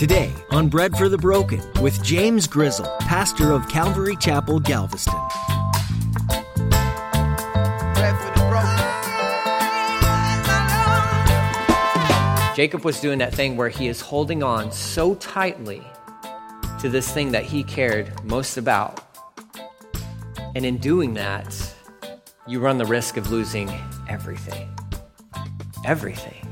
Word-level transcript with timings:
Today 0.00 0.32
on 0.50 0.70
Bread 0.70 0.96
for 0.96 1.10
the 1.10 1.18
Broken 1.18 1.60
with 1.82 2.02
James 2.02 2.46
Grizzle, 2.46 2.86
pastor 3.00 3.52
of 3.52 3.68
Calvary 3.68 4.16
Chapel, 4.16 4.58
Galveston. 4.58 5.12
Jacob 12.56 12.82
was 12.82 12.98
doing 12.98 13.18
that 13.18 13.34
thing 13.34 13.58
where 13.58 13.68
he 13.68 13.88
is 13.88 14.00
holding 14.00 14.42
on 14.42 14.72
so 14.72 15.16
tightly 15.16 15.86
to 16.80 16.88
this 16.88 17.12
thing 17.12 17.32
that 17.32 17.44
he 17.44 17.62
cared 17.62 18.24
most 18.24 18.56
about. 18.56 19.04
And 20.54 20.64
in 20.64 20.78
doing 20.78 21.12
that, 21.12 21.74
you 22.48 22.58
run 22.60 22.78
the 22.78 22.86
risk 22.86 23.18
of 23.18 23.30
losing 23.30 23.70
everything. 24.08 24.74
Everything. 25.84 26.48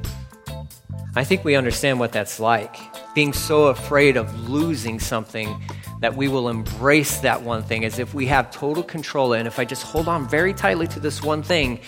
I 1.16 1.24
think 1.24 1.44
we 1.44 1.56
understand 1.56 1.98
what 1.98 2.12
that's 2.12 2.38
like 2.38 2.76
being 3.18 3.32
so 3.32 3.66
afraid 3.66 4.16
of 4.16 4.48
losing 4.48 5.00
something 5.00 5.60
that 5.98 6.14
we 6.14 6.28
will 6.28 6.48
embrace 6.48 7.18
that 7.18 7.42
one 7.42 7.64
thing 7.64 7.84
as 7.84 7.98
if 7.98 8.14
we 8.14 8.26
have 8.26 8.48
total 8.52 8.80
control. 8.80 9.32
And 9.32 9.48
if 9.48 9.58
I 9.58 9.64
just 9.64 9.82
hold 9.82 10.06
on 10.06 10.28
very 10.28 10.54
tightly 10.54 10.86
to 10.86 11.00
this 11.00 11.20
one 11.20 11.42
thing, 11.42 11.80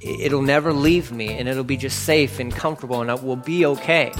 it'll 0.00 0.42
never 0.42 0.72
leave 0.72 1.12
me 1.12 1.28
and 1.38 1.48
it'll 1.48 1.62
be 1.62 1.76
just 1.76 2.00
safe 2.00 2.40
and 2.40 2.52
comfortable 2.52 3.02
and 3.02 3.08
it 3.08 3.22
will 3.22 3.36
be 3.36 3.64
okay. 3.66 4.12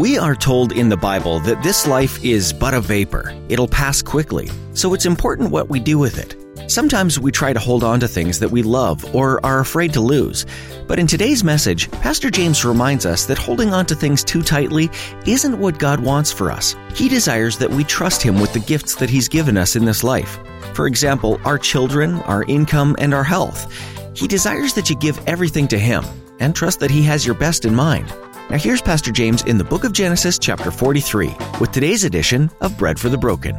We 0.00 0.18
are 0.18 0.34
told 0.34 0.72
in 0.72 0.88
the 0.88 0.96
Bible 0.96 1.38
that 1.40 1.62
this 1.62 1.86
life 1.86 2.24
is 2.24 2.52
but 2.52 2.74
a 2.74 2.80
vapor. 2.80 3.32
It'll 3.48 3.68
pass 3.68 4.02
quickly. 4.02 4.50
So 4.74 4.94
it's 4.94 5.06
important 5.06 5.52
what 5.52 5.68
we 5.68 5.78
do 5.78 5.96
with 5.96 6.18
it. 6.18 6.39
Sometimes 6.70 7.18
we 7.18 7.32
try 7.32 7.52
to 7.52 7.58
hold 7.58 7.82
on 7.82 7.98
to 7.98 8.06
things 8.06 8.38
that 8.38 8.52
we 8.52 8.62
love 8.62 9.12
or 9.12 9.44
are 9.44 9.58
afraid 9.58 9.92
to 9.92 10.00
lose. 10.00 10.46
But 10.86 11.00
in 11.00 11.08
today's 11.08 11.42
message, 11.42 11.90
Pastor 11.90 12.30
James 12.30 12.64
reminds 12.64 13.04
us 13.04 13.26
that 13.26 13.38
holding 13.38 13.74
on 13.74 13.86
to 13.86 13.96
things 13.96 14.22
too 14.22 14.40
tightly 14.40 14.88
isn't 15.26 15.58
what 15.58 15.80
God 15.80 15.98
wants 15.98 16.30
for 16.30 16.48
us. 16.48 16.76
He 16.94 17.08
desires 17.08 17.58
that 17.58 17.70
we 17.70 17.82
trust 17.82 18.22
Him 18.22 18.40
with 18.40 18.52
the 18.52 18.60
gifts 18.60 18.94
that 18.94 19.10
He's 19.10 19.26
given 19.26 19.56
us 19.56 19.74
in 19.74 19.84
this 19.84 20.04
life. 20.04 20.38
For 20.74 20.86
example, 20.86 21.40
our 21.44 21.58
children, 21.58 22.20
our 22.20 22.44
income, 22.44 22.94
and 23.00 23.12
our 23.12 23.24
health. 23.24 23.66
He 24.14 24.28
desires 24.28 24.72
that 24.74 24.88
you 24.88 24.94
give 24.94 25.20
everything 25.26 25.66
to 25.68 25.78
Him 25.78 26.04
and 26.38 26.54
trust 26.54 26.78
that 26.78 26.90
He 26.92 27.02
has 27.02 27.26
your 27.26 27.34
best 27.34 27.64
in 27.64 27.74
mind. 27.74 28.06
Now 28.48 28.58
here's 28.58 28.80
Pastor 28.80 29.10
James 29.10 29.42
in 29.42 29.58
the 29.58 29.64
book 29.64 29.82
of 29.82 29.92
Genesis, 29.92 30.38
chapter 30.38 30.70
43, 30.70 31.34
with 31.60 31.72
today's 31.72 32.04
edition 32.04 32.48
of 32.60 32.78
Bread 32.78 33.00
for 33.00 33.08
the 33.08 33.18
Broken. 33.18 33.58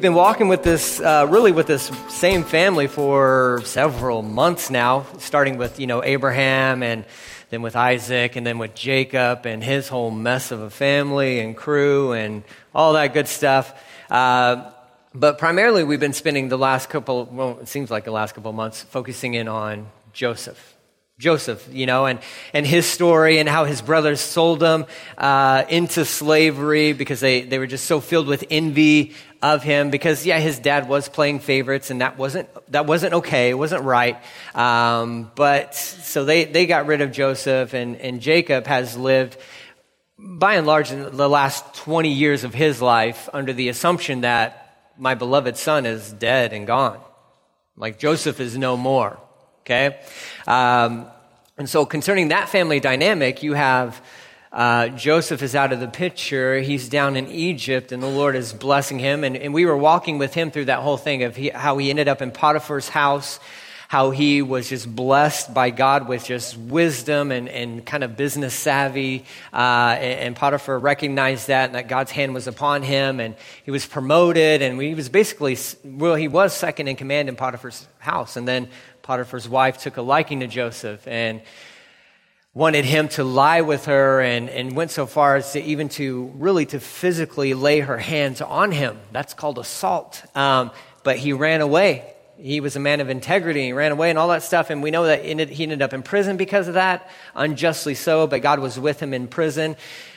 We've 0.00 0.08
been 0.08 0.14
walking 0.14 0.48
with 0.48 0.62
this, 0.62 0.98
uh, 0.98 1.26
really 1.28 1.52
with 1.52 1.66
this 1.66 1.90
same 2.08 2.42
family 2.42 2.86
for 2.86 3.60
several 3.66 4.22
months 4.22 4.70
now, 4.70 5.04
starting 5.18 5.58
with, 5.58 5.78
you 5.78 5.86
know, 5.86 6.02
Abraham 6.02 6.82
and 6.82 7.04
then 7.50 7.60
with 7.60 7.76
Isaac 7.76 8.34
and 8.34 8.46
then 8.46 8.56
with 8.56 8.74
Jacob 8.74 9.44
and 9.44 9.62
his 9.62 9.88
whole 9.88 10.10
mess 10.10 10.52
of 10.52 10.62
a 10.62 10.70
family 10.70 11.40
and 11.40 11.54
crew 11.54 12.14
and 12.14 12.44
all 12.74 12.94
that 12.94 13.12
good 13.12 13.28
stuff. 13.28 13.78
Uh, 14.08 14.70
but 15.14 15.36
primarily, 15.36 15.84
we've 15.84 16.00
been 16.00 16.14
spending 16.14 16.48
the 16.48 16.56
last 16.56 16.88
couple, 16.88 17.26
well, 17.26 17.58
it 17.60 17.68
seems 17.68 17.90
like 17.90 18.04
the 18.04 18.10
last 18.10 18.34
couple 18.34 18.54
months, 18.54 18.82
focusing 18.82 19.34
in 19.34 19.48
on 19.48 19.86
Joseph. 20.14 20.78
Joseph, 21.18 21.68
you 21.70 21.84
know, 21.84 22.06
and, 22.06 22.18
and 22.54 22.66
his 22.66 22.86
story 22.86 23.38
and 23.40 23.46
how 23.46 23.66
his 23.66 23.82
brothers 23.82 24.22
sold 24.22 24.62
him 24.62 24.86
uh, 25.18 25.64
into 25.68 26.06
slavery 26.06 26.94
because 26.94 27.20
they, 27.20 27.42
they 27.42 27.58
were 27.58 27.66
just 27.66 27.84
so 27.84 28.00
filled 28.00 28.26
with 28.26 28.42
envy 28.50 29.14
of 29.42 29.62
him. 29.62 29.90
Because, 29.90 30.26
yeah, 30.26 30.38
his 30.38 30.58
dad 30.58 30.88
was 30.88 31.08
playing 31.08 31.40
favorites, 31.40 31.90
and 31.90 32.00
that 32.00 32.18
wasn't, 32.18 32.48
that 32.72 32.86
wasn't 32.86 33.14
okay. 33.14 33.50
It 33.50 33.54
wasn't 33.54 33.84
right. 33.84 34.16
Um, 34.54 35.30
but 35.34 35.74
so 35.74 36.24
they, 36.24 36.44
they 36.44 36.66
got 36.66 36.86
rid 36.86 37.00
of 37.00 37.12
Joseph, 37.12 37.74
and, 37.74 37.96
and 37.96 38.20
Jacob 38.20 38.66
has 38.66 38.96
lived, 38.96 39.36
by 40.18 40.54
and 40.54 40.66
large, 40.66 40.92
in 40.92 41.16
the 41.16 41.28
last 41.28 41.74
20 41.74 42.10
years 42.10 42.44
of 42.44 42.54
his 42.54 42.82
life 42.82 43.28
under 43.32 43.52
the 43.52 43.68
assumption 43.68 44.22
that 44.22 44.92
my 44.98 45.14
beloved 45.14 45.56
son 45.56 45.86
is 45.86 46.12
dead 46.12 46.52
and 46.52 46.66
gone. 46.66 47.00
Like 47.76 47.98
Joseph 47.98 48.40
is 48.40 48.58
no 48.58 48.76
more 48.76 49.18
okay? 49.70 50.00
Um, 50.46 51.06
and 51.56 51.68
so, 51.68 51.84
concerning 51.84 52.28
that 52.28 52.48
family 52.48 52.80
dynamic, 52.80 53.42
you 53.42 53.54
have 53.54 54.02
uh, 54.52 54.88
Joseph 54.88 55.42
is 55.42 55.54
out 55.54 55.72
of 55.72 55.78
the 55.78 55.88
picture. 55.88 56.58
He's 56.58 56.88
down 56.88 57.14
in 57.14 57.28
Egypt, 57.28 57.92
and 57.92 58.02
the 58.02 58.08
Lord 58.08 58.34
is 58.34 58.52
blessing 58.52 58.98
him. 58.98 59.22
And, 59.22 59.36
and 59.36 59.54
we 59.54 59.64
were 59.64 59.76
walking 59.76 60.18
with 60.18 60.34
him 60.34 60.50
through 60.50 60.64
that 60.64 60.80
whole 60.80 60.96
thing 60.96 61.22
of 61.22 61.36
he, 61.36 61.50
how 61.50 61.78
he 61.78 61.88
ended 61.88 62.08
up 62.08 62.20
in 62.20 62.32
Potiphar's 62.32 62.88
house, 62.88 63.38
how 63.86 64.10
he 64.10 64.42
was 64.42 64.68
just 64.68 64.92
blessed 64.92 65.54
by 65.54 65.70
God 65.70 66.08
with 66.08 66.24
just 66.24 66.56
wisdom 66.56 67.30
and, 67.30 67.48
and 67.48 67.86
kind 67.86 68.02
of 68.02 68.16
business 68.16 68.52
savvy. 68.52 69.24
Uh, 69.52 69.96
and, 70.00 70.20
and, 70.20 70.36
Potiphar 70.36 70.78
recognized 70.80 71.46
that, 71.46 71.66
and 71.66 71.76
that 71.76 71.86
God's 71.86 72.10
hand 72.10 72.34
was 72.34 72.48
upon 72.48 72.82
him, 72.82 73.20
and 73.20 73.36
he 73.64 73.70
was 73.70 73.86
promoted. 73.86 74.62
And 74.62 74.82
he 74.82 74.94
was 74.94 75.08
basically, 75.08 75.58
well, 75.84 76.16
he 76.16 76.26
was 76.26 76.52
second 76.52 76.88
in 76.88 76.96
command 76.96 77.28
in 77.28 77.36
Potiphar's 77.36 77.86
house. 77.98 78.36
And 78.36 78.48
then 78.48 78.68
Potiphar's 79.02 79.48
wife 79.48 79.78
took 79.78 79.96
a 79.96 80.02
liking 80.02 80.40
to 80.40 80.48
Joseph 80.48 81.06
and 81.06 81.40
wanted 82.52 82.84
him 82.84 83.08
to 83.08 83.22
lie 83.22 83.60
with 83.60 83.84
her 83.84 84.20
and, 84.20 84.50
and 84.50 84.74
went 84.74 84.90
so 84.90 85.06
far 85.06 85.36
as 85.36 85.52
to 85.52 85.62
even 85.62 85.88
to 85.88 86.32
really 86.34 86.66
to 86.66 86.80
physically 86.80 87.54
lay 87.54 87.80
her 87.80 87.98
hands 87.98 88.40
on 88.40 88.72
him. 88.72 88.98
That's 89.12 89.34
called 89.34 89.58
assault. 89.58 90.22
Um, 90.34 90.72
but 91.04 91.16
he 91.16 91.32
ran 91.32 91.60
away. 91.60 92.12
He 92.38 92.60
was 92.60 92.74
a 92.74 92.80
man 92.80 93.00
of 93.00 93.08
integrity. 93.08 93.66
He 93.66 93.72
ran 93.72 93.92
away 93.92 94.10
and 94.10 94.18
all 94.18 94.28
that 94.28 94.42
stuff. 94.42 94.70
And 94.70 94.82
we 94.82 94.90
know 94.90 95.04
that 95.04 95.24
he 95.24 95.62
ended 95.62 95.82
up 95.82 95.92
in 95.92 96.02
prison 96.02 96.36
because 96.36 96.66
of 96.68 96.74
that, 96.74 97.08
unjustly 97.34 97.94
so, 97.94 98.26
but 98.26 98.42
God 98.42 98.58
was 98.58 98.78
with 98.80 98.98
him 98.98 99.14
in 99.14 99.28
prison. 99.28 99.76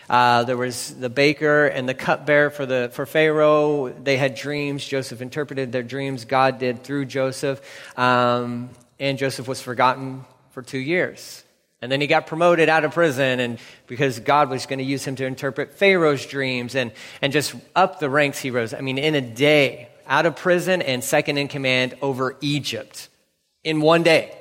Uh, 0.09 0.43
there 0.43 0.57
was 0.57 0.95
the 0.95 1.09
baker 1.09 1.67
and 1.67 1.87
the 1.87 1.93
cupbearer 1.93 2.49
for, 2.49 2.65
the, 2.65 2.89
for 2.93 3.05
Pharaoh. 3.05 3.89
They 3.89 4.17
had 4.17 4.35
dreams. 4.35 4.85
Joseph 4.85 5.21
interpreted 5.21 5.71
their 5.71 5.83
dreams. 5.83 6.25
God 6.25 6.59
did 6.59 6.83
through 6.83 7.05
Joseph. 7.05 7.61
Um, 7.97 8.69
and 8.99 9.17
Joseph 9.17 9.47
was 9.47 9.61
forgotten 9.61 10.25
for 10.51 10.61
two 10.61 10.79
years. 10.79 11.42
And 11.83 11.91
then 11.91 11.99
he 11.99 12.07
got 12.07 12.27
promoted 12.27 12.69
out 12.69 12.85
of 12.85 12.93
prison, 12.93 13.41
and 13.41 13.59
because 13.87 14.21
God 14.21 14.49
was 14.49 14.65
going 14.65 14.79
to 14.79 14.85
use 14.85 15.03
him 15.03 15.17
to 15.17 15.25
interpret 15.25 15.73
Pharaoh's 15.73 16.25
dreams 16.25 16.75
and, 16.75 16.93
and 17.21 17.33
just 17.33 17.53
up 17.75 17.99
the 17.99 18.09
ranks, 18.09 18.39
he 18.39 18.51
rose. 18.51 18.73
I 18.73 18.79
mean, 18.79 18.97
in 18.97 19.15
a 19.15 19.21
day, 19.21 19.89
out 20.07 20.25
of 20.25 20.37
prison 20.37 20.81
and 20.81 21.03
second 21.03 21.37
in 21.37 21.49
command 21.49 21.95
over 22.01 22.37
Egypt 22.39 23.09
in 23.65 23.81
one 23.81 24.01
day. 24.01 24.33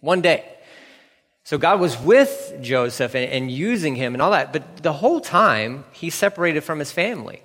One 0.00 0.22
day. 0.22 0.50
So 1.44 1.58
God 1.58 1.78
was 1.78 2.00
with 2.00 2.54
Joseph 2.62 3.14
and, 3.14 3.30
and 3.30 3.50
using 3.50 3.94
him 3.94 4.14
and 4.14 4.22
all 4.22 4.30
that, 4.30 4.54
but 4.54 4.78
the 4.78 4.94
whole 4.94 5.20
time, 5.20 5.84
he's 5.92 6.14
separated 6.14 6.62
from 6.62 6.78
his 6.78 6.90
family. 6.90 7.42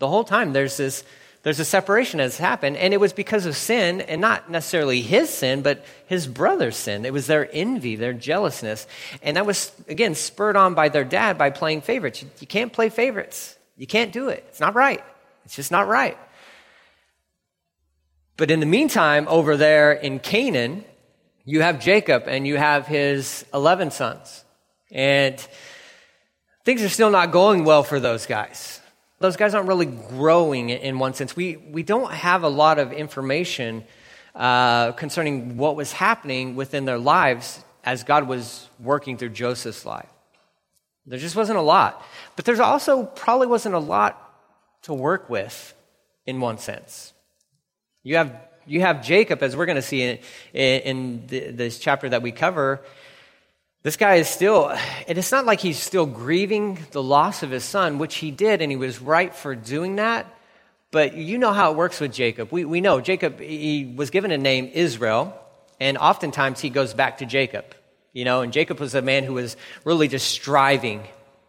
The 0.00 0.08
whole 0.08 0.24
time, 0.24 0.52
there's 0.52 0.76
this 0.76 1.04
there's 1.42 1.60
a 1.60 1.64
separation 1.64 2.18
that's 2.18 2.36
happened, 2.36 2.76
and 2.76 2.92
it 2.92 2.98
was 2.98 3.14
because 3.14 3.46
of 3.46 3.56
sin, 3.56 4.02
and 4.02 4.20
not 4.20 4.50
necessarily 4.50 5.00
his 5.00 5.30
sin, 5.30 5.62
but 5.62 5.84
his 6.06 6.26
brother's 6.26 6.76
sin. 6.76 7.06
It 7.06 7.14
was 7.14 7.26
their 7.26 7.48
envy, 7.50 7.96
their 7.96 8.12
jealousness. 8.12 8.86
And 9.22 9.38
that 9.38 9.46
was, 9.46 9.72
again, 9.88 10.14
spurred 10.14 10.56
on 10.56 10.74
by 10.74 10.90
their 10.90 11.04
dad 11.04 11.38
by 11.38 11.48
playing 11.48 11.80
favorites. 11.80 12.22
You, 12.22 12.28
you 12.40 12.46
can't 12.46 12.72
play 12.72 12.90
favorites. 12.90 13.56
You 13.78 13.86
can't 13.86 14.12
do 14.12 14.28
it. 14.28 14.44
It's 14.48 14.60
not 14.60 14.74
right. 14.74 15.02
It's 15.46 15.56
just 15.56 15.70
not 15.70 15.88
right. 15.88 16.18
But 18.36 18.50
in 18.50 18.60
the 18.60 18.66
meantime, 18.66 19.26
over 19.26 19.56
there 19.56 19.92
in 19.92 20.18
Canaan, 20.18 20.84
you 21.46 21.62
have 21.62 21.80
Jacob 21.80 22.24
and 22.26 22.46
you 22.46 22.56
have 22.56 22.86
his 22.86 23.46
11 23.54 23.92
sons. 23.92 24.44
And 24.90 25.46
things 26.66 26.82
are 26.82 26.90
still 26.90 27.10
not 27.10 27.32
going 27.32 27.64
well 27.64 27.82
for 27.82 27.98
those 27.98 28.26
guys 28.26 28.79
those 29.20 29.36
guys 29.36 29.54
aren't 29.54 29.68
really 29.68 29.86
growing 29.86 30.70
in 30.70 30.98
one 30.98 31.14
sense. 31.14 31.36
We, 31.36 31.56
we 31.56 31.82
don't 31.82 32.10
have 32.10 32.42
a 32.42 32.48
lot 32.48 32.78
of 32.78 32.92
information 32.92 33.84
uh, 34.34 34.92
concerning 34.92 35.58
what 35.58 35.76
was 35.76 35.92
happening 35.92 36.56
within 36.56 36.86
their 36.86 36.98
lives 36.98 37.62
as 37.84 38.02
God 38.02 38.26
was 38.26 38.68
working 38.78 39.18
through 39.18 39.30
Joseph's 39.30 39.84
life. 39.84 40.08
There 41.06 41.18
just 41.18 41.36
wasn't 41.36 41.58
a 41.58 41.62
lot. 41.62 42.02
But 42.36 42.46
there's 42.46 42.60
also 42.60 43.04
probably 43.04 43.46
wasn't 43.46 43.74
a 43.74 43.78
lot 43.78 44.16
to 44.82 44.94
work 44.94 45.28
with 45.28 45.74
in 46.26 46.40
one 46.40 46.56
sense. 46.58 47.12
You 48.02 48.16
have, 48.16 48.34
you 48.66 48.80
have 48.80 49.02
Jacob, 49.04 49.42
as 49.42 49.54
we're 49.54 49.66
going 49.66 49.76
to 49.76 49.82
see 49.82 50.02
in, 50.02 50.18
in 50.54 51.26
the, 51.26 51.50
this 51.50 51.78
chapter 51.78 52.08
that 52.08 52.22
we 52.22 52.32
cover. 52.32 52.80
This 53.82 53.96
guy 53.96 54.16
is 54.16 54.28
still, 54.28 54.68
and 54.68 55.16
it's 55.16 55.32
not 55.32 55.46
like 55.46 55.60
he's 55.60 55.78
still 55.78 56.04
grieving 56.04 56.78
the 56.90 57.02
loss 57.02 57.42
of 57.42 57.50
his 57.50 57.64
son, 57.64 57.96
which 57.96 58.16
he 58.16 58.30
did, 58.30 58.60
and 58.60 58.70
he 58.70 58.76
was 58.76 59.00
right 59.00 59.34
for 59.34 59.54
doing 59.54 59.96
that. 59.96 60.26
But 60.90 61.16
you 61.16 61.38
know 61.38 61.52
how 61.52 61.70
it 61.70 61.78
works 61.78 61.98
with 61.98 62.12
Jacob. 62.12 62.52
We, 62.52 62.66
we 62.66 62.82
know 62.82 63.00
Jacob, 63.00 63.40
he 63.40 63.90
was 63.96 64.10
given 64.10 64.32
a 64.32 64.38
name 64.38 64.70
Israel, 64.74 65.34
and 65.78 65.96
oftentimes 65.96 66.60
he 66.60 66.68
goes 66.68 66.92
back 66.92 67.18
to 67.18 67.26
Jacob. 67.26 67.64
You 68.12 68.26
know, 68.26 68.42
and 68.42 68.52
Jacob 68.52 68.80
was 68.80 68.94
a 68.94 69.00
man 69.00 69.24
who 69.24 69.34
was 69.34 69.56
really 69.84 70.08
just 70.08 70.28
striving. 70.28 71.02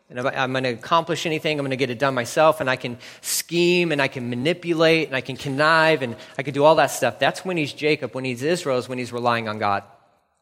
And 0.09 0.19
I'm 0.19 0.53
going 0.53 0.63
to 0.63 0.69
accomplish 0.69 1.25
anything, 1.25 1.59
I'm 1.59 1.65
going 1.65 1.71
to 1.71 1.77
get 1.77 1.89
it 1.89 1.99
done 1.99 2.13
myself, 2.13 2.61
and 2.61 2.69
I 2.69 2.77
can 2.77 2.97
scheme, 3.19 3.91
and 3.91 4.01
I 4.01 4.07
can 4.07 4.29
manipulate, 4.29 5.07
and 5.07 5.17
I 5.17 5.21
can 5.21 5.35
connive, 5.35 6.01
and 6.01 6.15
I 6.37 6.43
can 6.43 6.53
do 6.53 6.63
all 6.63 6.75
that 6.75 6.91
stuff. 6.91 7.19
That's 7.19 7.43
when 7.43 7.57
he's 7.57 7.73
Jacob. 7.73 8.15
When 8.15 8.23
he's 8.23 8.41
Israel 8.41 8.77
is 8.77 8.87
when 8.87 8.99
he's 8.99 9.11
relying 9.11 9.49
on 9.49 9.59
God. 9.59 9.83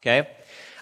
Okay? 0.01 0.27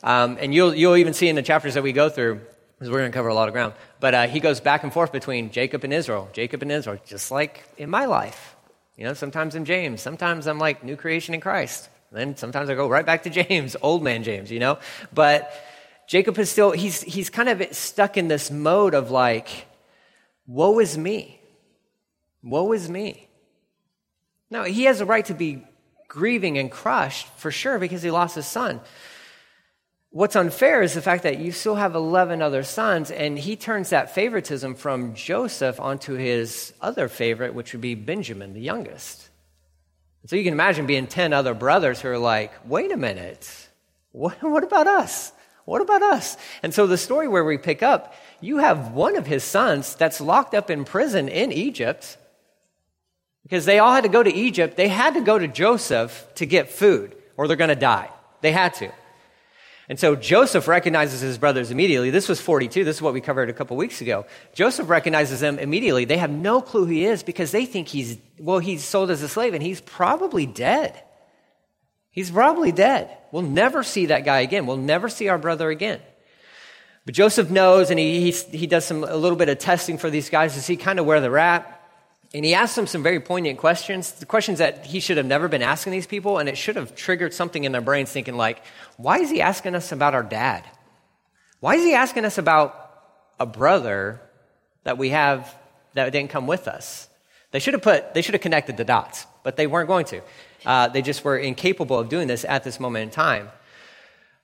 Um, 0.04 0.38
and 0.40 0.54
you'll, 0.54 0.74
you'll 0.76 0.98
even 0.98 1.14
see 1.14 1.28
in 1.28 1.36
the 1.36 1.42
chapters 1.42 1.74
that 1.74 1.84
we 1.84 1.92
go 1.92 2.10
through, 2.10 2.42
because 2.78 2.92
we're 2.92 3.00
going 3.00 3.12
to 3.12 3.16
cover 3.16 3.30
a 3.30 3.34
lot 3.34 3.48
of 3.48 3.54
ground, 3.54 3.74
but 4.00 4.14
uh, 4.14 4.28
he 4.28 4.40
goes 4.40 4.60
back 4.60 4.84
and 4.84 4.94
forth 4.94 5.12
between 5.12 5.52
Jacob 5.52 5.84
and 5.84 5.94
Israel, 5.94 6.30
Jacob 6.34 6.62
and 6.62 6.72
Israel, 6.72 7.00
just 7.06 7.32
like 7.32 7.64
in 7.78 7.90
my 7.90 8.06
life. 8.06 8.56
You 8.96 9.06
know, 9.06 9.14
sometimes 9.14 9.56
I'm 9.56 9.66
James, 9.66 10.02
sometimes 10.02 10.48
I'm 10.48 10.60
like 10.60 10.84
new 10.84 10.96
creation 10.96 11.34
in 11.34 11.42
Christ. 11.42 11.90
Then 12.12 12.38
sometimes 12.38 12.70
I 12.70 12.76
go 12.76 12.88
right 12.88 13.06
back 13.06 13.24
to 13.24 13.30
James, 13.44 13.76
old 13.82 14.04
man 14.04 14.24
James, 14.24 14.52
you 14.52 14.60
know? 14.60 14.80
But 15.14 15.52
Jacob 16.08 16.38
is 16.40 16.50
still, 16.50 16.72
he's, 16.72 17.02
he's 17.02 17.30
kind 17.30 17.50
of 17.50 17.76
stuck 17.76 18.18
in 18.18 18.28
this 18.28 18.50
mode 18.50 18.94
of 18.94 19.12
like, 19.12 19.68
woe 20.46 20.80
is 20.80 20.98
me. 20.98 21.40
Woe 22.44 22.72
is 22.72 22.90
me. 22.90 23.28
Now, 24.50 24.64
he 24.64 24.86
has 24.86 25.02
a 25.02 25.06
right 25.06 25.26
to 25.26 25.34
be 25.34 25.64
grieving 26.08 26.58
and 26.58 26.72
crushed 26.72 27.28
for 27.36 27.52
sure 27.52 27.78
because 27.80 28.02
he 28.02 28.12
lost 28.12 28.36
his 28.36 28.48
son. 28.48 28.80
What's 30.18 30.36
unfair 30.36 30.82
is 30.82 30.96
the 30.96 31.02
fact 31.04 31.22
that 31.22 31.38
you 31.38 31.52
still 31.52 31.76
have 31.76 31.94
11 31.94 32.42
other 32.42 32.64
sons, 32.64 33.12
and 33.12 33.38
he 33.38 33.56
turns 33.56 33.92
that 33.92 34.16
favoritism 34.16 34.74
from 34.74 35.14
Joseph 35.14 35.80
onto 35.80 36.16
his 36.16 36.74
other 36.82 37.08
favorite, 37.08 37.54
which 37.54 37.72
would 37.74 37.82
be 37.82 37.94
Benjamin, 37.94 38.54
the 38.54 38.60
youngest. 38.60 39.30
So 40.26 40.36
you 40.36 40.44
can 40.44 40.54
imagine 40.54 40.88
being 40.88 41.06
10 41.06 41.34
other 41.34 41.54
brothers 41.54 42.02
who 42.02 42.08
are 42.08 42.18
like, 42.18 42.52
wait 42.66 42.92
a 42.92 42.98
minute, 42.98 43.70
what, 44.12 44.42
what 44.42 44.64
about 44.64 44.88
us? 44.88 45.34
What 45.66 45.84
about 45.84 46.02
us? 46.02 46.36
And 46.64 46.74
so 46.74 46.88
the 46.88 46.98
story 46.98 47.28
where 47.28 47.46
we 47.46 47.60
pick 47.60 47.84
up, 47.84 48.16
you 48.42 48.58
have 48.58 48.94
one 48.94 49.18
of 49.18 49.28
his 49.28 49.44
sons 49.44 49.94
that's 49.94 50.20
locked 50.20 50.56
up 50.56 50.72
in 50.72 50.84
prison 50.84 51.30
in 51.30 51.52
Egypt 51.52 52.18
because 53.44 53.66
they 53.66 53.78
all 53.78 53.94
had 53.94 54.04
to 54.04 54.10
go 54.10 54.24
to 54.24 54.34
Egypt. 54.34 54.78
They 54.78 54.88
had 54.88 55.14
to 55.14 55.22
go 55.22 55.38
to 55.38 55.48
Joseph 55.48 56.28
to 56.38 56.48
get 56.48 56.72
food 56.72 57.16
or 57.36 57.48
they're 57.48 57.56
going 57.56 57.68
to 57.68 57.76
die. 57.76 58.10
They 58.42 58.52
had 58.52 58.74
to. 58.76 58.92
And 59.90 59.98
so 59.98 60.16
Joseph 60.16 60.68
recognizes 60.68 61.22
his 61.22 61.38
brothers 61.38 61.72
immediately. 61.72 62.10
This 62.10 62.28
was 62.28 62.42
42. 62.42 62.84
This 62.84 62.98
is 62.98 63.02
what 63.02 63.14
we 63.14 63.22
covered 63.22 63.50
a 63.50 63.54
couple 63.54 63.78
weeks 63.78 64.02
ago. 64.02 64.26
Joseph 64.54 64.90
recognizes 64.90 65.40
them 65.40 65.60
immediately. 65.60 66.04
They 66.04 66.18
have 66.18 66.30
no 66.30 66.62
clue 66.62 66.86
who 66.86 66.92
he 66.92 67.06
is 67.06 67.24
because 67.24 67.52
they 67.52 67.66
think 67.66 67.88
he's, 67.88 68.18
well, 68.38 68.60
he's 68.60 68.84
sold 68.84 69.12
as 69.12 69.22
a 69.22 69.30
slave 69.30 69.54
and 69.54 69.64
he's 69.64 69.80
probably 69.80 70.46
dead. 70.46 71.02
He's 72.12 72.32
probably 72.32 72.74
dead. 72.74 73.16
We'll 73.32 73.44
never 73.44 73.82
see 73.82 74.08
that 74.08 74.26
guy 74.26 74.42
again. 74.42 74.66
We'll 74.66 74.76
never 74.76 75.08
see 75.08 75.30
our 75.30 75.38
brother 75.38 75.70
again. 75.70 76.02
But 77.06 77.16
Joseph 77.16 77.50
knows 77.50 77.90
and 77.90 77.98
he, 77.98 78.30
he, 78.30 78.58
he 78.58 78.68
does 78.68 78.84
some, 78.84 79.06
a 79.06 79.16
little 79.16 79.38
bit 79.38 79.48
of 79.48 79.58
testing 79.58 79.98
for 79.98 80.10
these 80.10 80.30
guys 80.30 80.56
to 80.56 80.62
see 80.62 80.76
kind 80.76 81.00
of 81.00 81.06
where 81.06 81.22
they're 81.22 81.38
at. 81.38 81.77
And 82.34 82.44
he 82.44 82.54
asked 82.54 82.76
them 82.76 82.88
some 82.88 83.04
very 83.04 83.20
poignant 83.20 83.58
questions, 83.58 84.12
the 84.12 84.26
questions 84.26 84.60
that 84.60 84.86
he 84.86 85.00
should 85.00 85.18
have 85.18 85.26
never 85.26 85.48
been 85.48 85.62
asking 85.62 85.92
these 85.94 86.08
people, 86.08 86.40
and 86.40 86.50
it 86.50 86.58
should 86.58 86.76
have 86.76 86.94
triggered 86.96 87.34
something 87.34 87.64
in 87.64 87.72
their 87.72 87.82
brains 87.82 88.12
thinking, 88.12 88.36
like, 88.36 88.62
why 88.98 89.20
is 89.20 89.30
he 89.30 89.42
asking 89.42 89.76
us 89.76 89.92
about 89.92 90.14
our 90.14 90.24
dad? 90.24 90.66
Why 91.62 91.76
is 91.76 91.84
he 91.84 91.94
asking 91.94 92.26
us 92.26 92.38
about 92.38 92.92
a 93.40 93.46
brother 93.46 94.20
that 94.84 94.98
we 94.98 95.10
have 95.10 95.56
that 95.94 96.12
didn't 96.12 96.30
come 96.30 96.48
with 96.48 96.68
us? 96.68 97.08
They 97.52 97.60
should 97.60 97.74
have 97.74 97.84
put, 97.84 98.14
they 98.14 98.22
should 98.22 98.34
have 98.34 98.42
connected 98.42 98.76
the 98.76 98.84
dots, 98.84 99.26
but 99.44 99.56
they 99.56 99.66
weren't 99.66 99.88
going 99.88 100.06
to. 100.08 100.22
Uh, 100.66 100.90
they 100.90 101.02
just 101.02 101.24
were 101.24 101.38
incapable 101.38 101.98
of 101.98 102.10
doing 102.10 102.28
this 102.28 102.44
at 102.44 102.64
this 102.66 102.78
moment 102.80 103.04
in 103.04 103.10
time. 103.10 103.50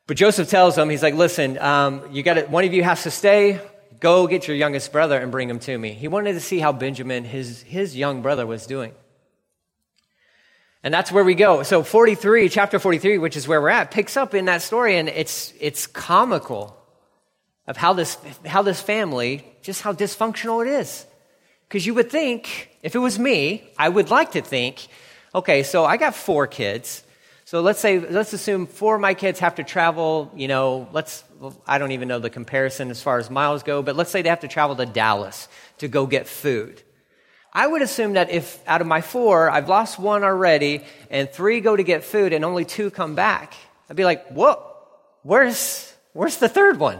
But 0.07 0.15
Joseph 0.17 0.49
tells 0.49 0.75
them, 0.75 0.89
he's 0.89 1.03
like, 1.03 1.15
listen, 1.15 1.57
um, 1.57 2.01
you 2.11 2.23
got 2.23 2.49
one 2.49 2.63
of 2.63 2.73
you 2.73 2.83
has 2.83 3.03
to 3.03 3.11
stay. 3.11 3.59
Go 4.03 4.27
get 4.27 4.49
your 4.49 4.57
youngest 4.57 4.91
brother 4.91 5.17
and 5.17 5.31
bring 5.31 5.49
him 5.49 5.59
to 5.59 5.77
me. 5.77 5.93
He 5.93 6.09
wanted 6.09 6.33
to 6.33 6.41
see 6.41 6.59
how 6.59 6.73
Benjamin, 6.73 7.23
his, 7.23 7.61
his 7.61 7.95
young 7.95 8.21
brother, 8.21 8.45
was 8.45 8.67
doing. 8.67 8.91
And 10.83 10.93
that's 10.93 11.09
where 11.09 11.23
we 11.23 11.35
go. 11.35 11.63
So 11.63 11.83
43, 11.83 12.49
chapter 12.49 12.79
43, 12.79 13.17
which 13.19 13.37
is 13.37 13.47
where 13.47 13.61
we're 13.61 13.69
at, 13.69 13.91
picks 13.91 14.17
up 14.17 14.33
in 14.33 14.43
that 14.45 14.61
story, 14.61 14.97
and 14.97 15.07
it's, 15.07 15.53
it's 15.57 15.87
comical 15.87 16.75
of 17.65 17.77
how 17.77 17.93
this, 17.93 18.17
how 18.45 18.61
this 18.61 18.81
family, 18.81 19.45
just 19.61 19.81
how 19.81 19.93
dysfunctional 19.93 20.65
it 20.65 20.69
is. 20.69 21.05
Because 21.69 21.85
you 21.85 21.93
would 21.93 22.11
think, 22.11 22.71
if 22.83 22.95
it 22.95 22.99
was 22.99 23.17
me, 23.17 23.63
I 23.79 23.87
would 23.87 24.09
like 24.09 24.33
to 24.33 24.41
think, 24.41 24.85
okay, 25.33 25.63
so 25.63 25.85
I 25.85 25.95
got 25.95 26.13
four 26.13 26.45
kids. 26.45 27.05
So 27.53 27.61
let's 27.61 27.79
say, 27.79 27.99
let's 27.99 28.33
assume 28.33 28.65
four 28.65 28.95
of 28.95 29.01
my 29.01 29.13
kids 29.13 29.39
have 29.41 29.53
to 29.57 29.63
travel, 29.63 30.31
you 30.35 30.47
know, 30.47 30.89
let's, 30.91 31.23
I 31.67 31.77
don't 31.77 31.91
even 31.91 32.07
know 32.07 32.17
the 32.17 32.31
comparison 32.31 32.89
as 32.89 32.99
far 32.99 33.19
as 33.19 33.29
miles 33.29 33.61
go, 33.61 33.83
but 33.83 33.95
let's 33.95 34.09
say 34.09 34.23
they 34.23 34.29
have 34.29 34.39
to 34.39 34.47
travel 34.47 34.75
to 34.75 34.87
Dallas 34.87 35.47
to 35.77 35.87
go 35.87 36.07
get 36.07 36.27
food. 36.27 36.81
I 37.53 37.67
would 37.67 37.83
assume 37.83 38.13
that 38.13 38.31
if 38.31 38.59
out 38.67 38.81
of 38.81 38.87
my 38.87 39.01
four, 39.01 39.51
I've 39.51 39.69
lost 39.69 39.99
one 39.99 40.23
already, 40.23 40.81
and 41.11 41.29
three 41.29 41.61
go 41.61 41.75
to 41.75 41.83
get 41.83 42.03
food 42.03 42.33
and 42.33 42.43
only 42.43 42.65
two 42.65 42.89
come 42.89 43.13
back, 43.13 43.53
I'd 43.87 43.95
be 43.95 44.03
like, 44.03 44.29
whoa, 44.29 44.73
where's, 45.21 45.93
where's 46.13 46.37
the 46.37 46.49
third 46.49 46.79
one? 46.79 46.97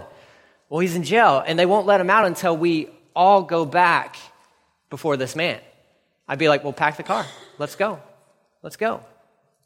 Well, 0.70 0.82
he's 0.82 0.96
in 0.96 1.02
jail, 1.02 1.44
and 1.44 1.58
they 1.58 1.66
won't 1.66 1.88
let 1.88 2.00
him 2.00 2.12
out 2.12 2.26
until 2.26 2.56
we 2.56 2.92
all 3.16 3.42
go 3.42 3.66
back 3.66 4.18
before 4.92 5.18
this 5.18 5.36
man. 5.36 5.60
I'd 6.28 6.38
be 6.38 6.48
like, 6.48 6.64
well, 6.64 6.74
pack 6.74 6.98
the 6.98 7.02
car. 7.02 7.26
Let's 7.58 7.76
go. 7.76 8.00
Let's 8.62 8.76
go. 8.76 9.04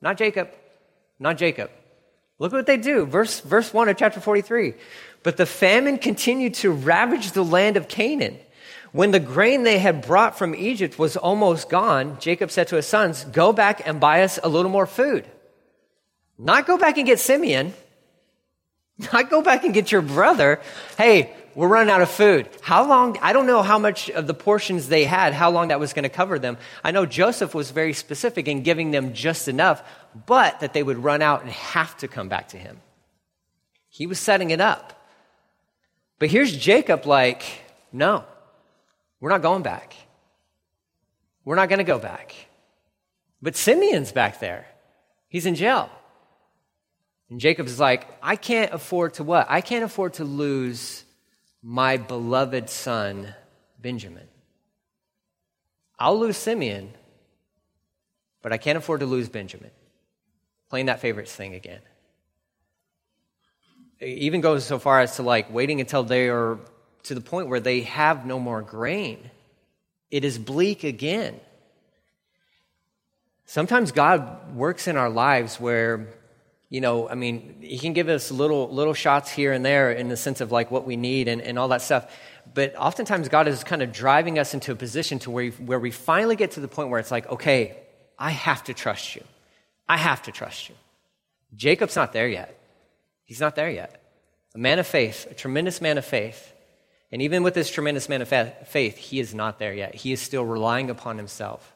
Not 0.01 0.17
Jacob 0.17 0.49
not 1.19 1.37
Jacob. 1.37 1.71
Look 2.39 2.51
what 2.51 2.67
they 2.67 2.77
do. 2.77 3.05
Verse, 3.05 3.39
verse 3.39 3.73
1 3.73 3.89
of 3.89 3.97
chapter 3.97 4.19
43. 4.19 4.73
But 5.23 5.37
the 5.37 5.45
famine 5.45 5.97
continued 5.97 6.53
to 6.55 6.71
ravage 6.71 7.31
the 7.31 7.43
land 7.43 7.77
of 7.77 7.87
Canaan. 7.87 8.37
When 8.91 9.11
the 9.11 9.19
grain 9.19 9.63
they 9.63 9.79
had 9.79 10.05
brought 10.05 10.37
from 10.37 10.55
Egypt 10.55 10.97
was 10.97 11.17
almost 11.17 11.69
gone, 11.69 12.17
Jacob 12.19 12.51
said 12.51 12.67
to 12.69 12.75
his 12.75 12.85
sons, 12.85 13.25
Go 13.25 13.51
back 13.51 13.85
and 13.85 13.99
buy 13.99 14.23
us 14.23 14.39
a 14.41 14.49
little 14.49 14.71
more 14.71 14.85
food. 14.85 15.27
Not 16.37 16.67
go 16.67 16.77
back 16.77 16.97
and 16.97 17.05
get 17.05 17.19
Simeon. 17.19 17.73
Not 19.13 19.29
go 19.29 19.41
back 19.41 19.63
and 19.65 19.73
get 19.73 19.91
your 19.91 20.01
brother. 20.01 20.61
Hey, 20.97 21.33
we're 21.57 21.67
running 21.67 21.91
out 21.91 22.01
of 22.01 22.11
food. 22.11 22.47
How 22.61 22.87
long? 22.87 23.17
I 23.19 23.33
don't 23.33 23.47
know 23.47 23.63
how 23.63 23.79
much 23.79 24.11
of 24.11 24.27
the 24.27 24.35
portions 24.35 24.89
they 24.89 25.05
had, 25.05 25.33
how 25.33 25.49
long 25.49 25.69
that 25.69 25.79
was 25.79 25.91
going 25.91 26.03
to 26.03 26.09
cover 26.09 26.37
them. 26.37 26.55
I 26.83 26.91
know 26.91 27.07
Joseph 27.07 27.55
was 27.55 27.71
very 27.71 27.93
specific 27.93 28.47
in 28.47 28.61
giving 28.61 28.91
them 28.91 29.15
just 29.15 29.47
enough, 29.47 29.81
but 30.27 30.59
that 30.59 30.73
they 30.73 30.83
would 30.83 30.99
run 30.99 31.23
out 31.23 31.41
and 31.41 31.49
have 31.49 31.97
to 31.97 32.07
come 32.07 32.29
back 32.29 32.49
to 32.49 32.57
him. 32.59 32.79
He 33.89 34.05
was 34.05 34.19
setting 34.19 34.51
it 34.51 34.61
up. 34.61 35.03
But 36.19 36.29
here's 36.29 36.55
Jacob 36.55 37.07
like, 37.07 37.43
no, 37.91 38.23
we're 39.19 39.31
not 39.31 39.41
going 39.41 39.63
back. 39.63 39.95
We're 41.43 41.55
not 41.55 41.69
going 41.69 41.79
to 41.79 41.85
go 41.85 41.97
back. 41.97 42.35
But 43.41 43.55
Simeon's 43.55 44.11
back 44.11 44.39
there. 44.39 44.67
He's 45.27 45.47
in 45.47 45.55
jail. 45.55 45.89
And 47.31 47.39
Jacob 47.39 47.65
is 47.65 47.79
like, 47.79 48.07
I 48.21 48.35
can't 48.35 48.71
afford 48.71 49.15
to 49.15 49.23
what? 49.23 49.47
I 49.49 49.61
can't 49.61 49.83
afford 49.83 50.13
to 50.15 50.23
lose 50.23 51.03
my 51.61 51.97
beloved 51.97 52.69
son, 52.69 53.33
Benjamin. 53.79 54.27
I'll 55.99 56.19
lose 56.19 56.37
Simeon, 56.37 56.93
but 58.41 58.53
I 58.53 58.57
can't 58.57 58.77
afford 58.77 58.99
to 58.99 59.05
lose 59.05 59.29
Benjamin. 59.29 59.71
Playing 60.69 60.87
that 60.87 60.99
favorites 60.99 61.33
thing 61.33 61.55
again. 61.55 61.81
It 63.99 64.19
even 64.19 64.41
goes 64.41 64.65
so 64.65 64.77
far 64.77 64.99
as 64.99 65.15
to 65.15 65.23
like 65.23 65.51
waiting 65.51 65.79
until 65.79 66.03
they 66.03 66.29
are 66.29 66.59
to 67.03 67.15
the 67.15 67.21
point 67.21 67.47
where 67.47 67.59
they 67.59 67.81
have 67.81 68.25
no 68.25 68.37
more 68.39 68.61
grain. 68.61 69.31
It 70.11 70.23
is 70.23 70.37
bleak 70.37 70.83
again. 70.83 71.39
Sometimes 73.45 73.91
God 73.93 74.55
works 74.55 74.87
in 74.87 74.97
our 74.97 75.09
lives 75.09 75.59
where 75.59 76.09
you 76.69 76.81
know, 76.81 77.07
I 77.07 77.15
mean, 77.15 77.61
he 77.61 77.79
can 77.79 77.93
give 77.93 78.09
us 78.09 78.29
little 78.29 78.69
little 78.69 78.93
shots 78.93 79.31
here 79.31 79.53
and 79.53 79.65
there 79.65 79.91
in 79.91 80.09
the 80.09 80.17
sense 80.17 80.41
of 80.41 80.51
like 80.51 80.69
what 80.69 80.85
we 80.85 80.97
need 80.97 81.27
and, 81.27 81.41
and 81.41 81.57
all 81.57 81.69
that 81.69 81.81
stuff. 81.81 82.11
But 82.53 82.75
oftentimes 82.75 83.29
God 83.29 83.47
is 83.47 83.63
kind 83.63 83.81
of 83.81 83.93
driving 83.93 84.37
us 84.37 84.53
into 84.53 84.71
a 84.71 84.75
position 84.75 85.19
to 85.19 85.31
where, 85.31 85.49
where 85.51 85.79
we 85.79 85.91
finally 85.91 86.35
get 86.35 86.51
to 86.51 86.59
the 86.59 86.67
point 86.67 86.89
where 86.89 86.99
it's 86.99 87.11
like, 87.11 87.27
okay, 87.29 87.77
I 88.19 88.31
have 88.31 88.63
to 88.65 88.73
trust 88.73 89.15
you. 89.15 89.23
I 89.87 89.97
have 89.97 90.23
to 90.23 90.31
trust 90.31 90.67
you. 90.67 90.75
Jacob's 91.55 91.95
not 91.95 92.11
there 92.13 92.27
yet. 92.27 92.59
He's 93.23 93.39
not 93.39 93.55
there 93.55 93.69
yet. 93.69 94.01
A 94.53 94.57
man 94.57 94.79
of 94.79 94.87
faith, 94.87 95.27
a 95.29 95.33
tremendous 95.33 95.81
man 95.81 95.97
of 95.97 96.05
faith. 96.05 96.53
And 97.11 97.21
even 97.21 97.43
with 97.43 97.53
this 97.53 97.71
tremendous 97.71 98.09
man 98.09 98.21
of 98.21 98.27
faith, 98.27 98.97
he 98.97 99.19
is 99.19 99.33
not 99.33 99.59
there 99.59 99.73
yet. 99.73 99.95
He 99.95 100.11
is 100.11 100.21
still 100.21 100.43
relying 100.43 100.89
upon 100.89 101.17
himself. 101.17 101.73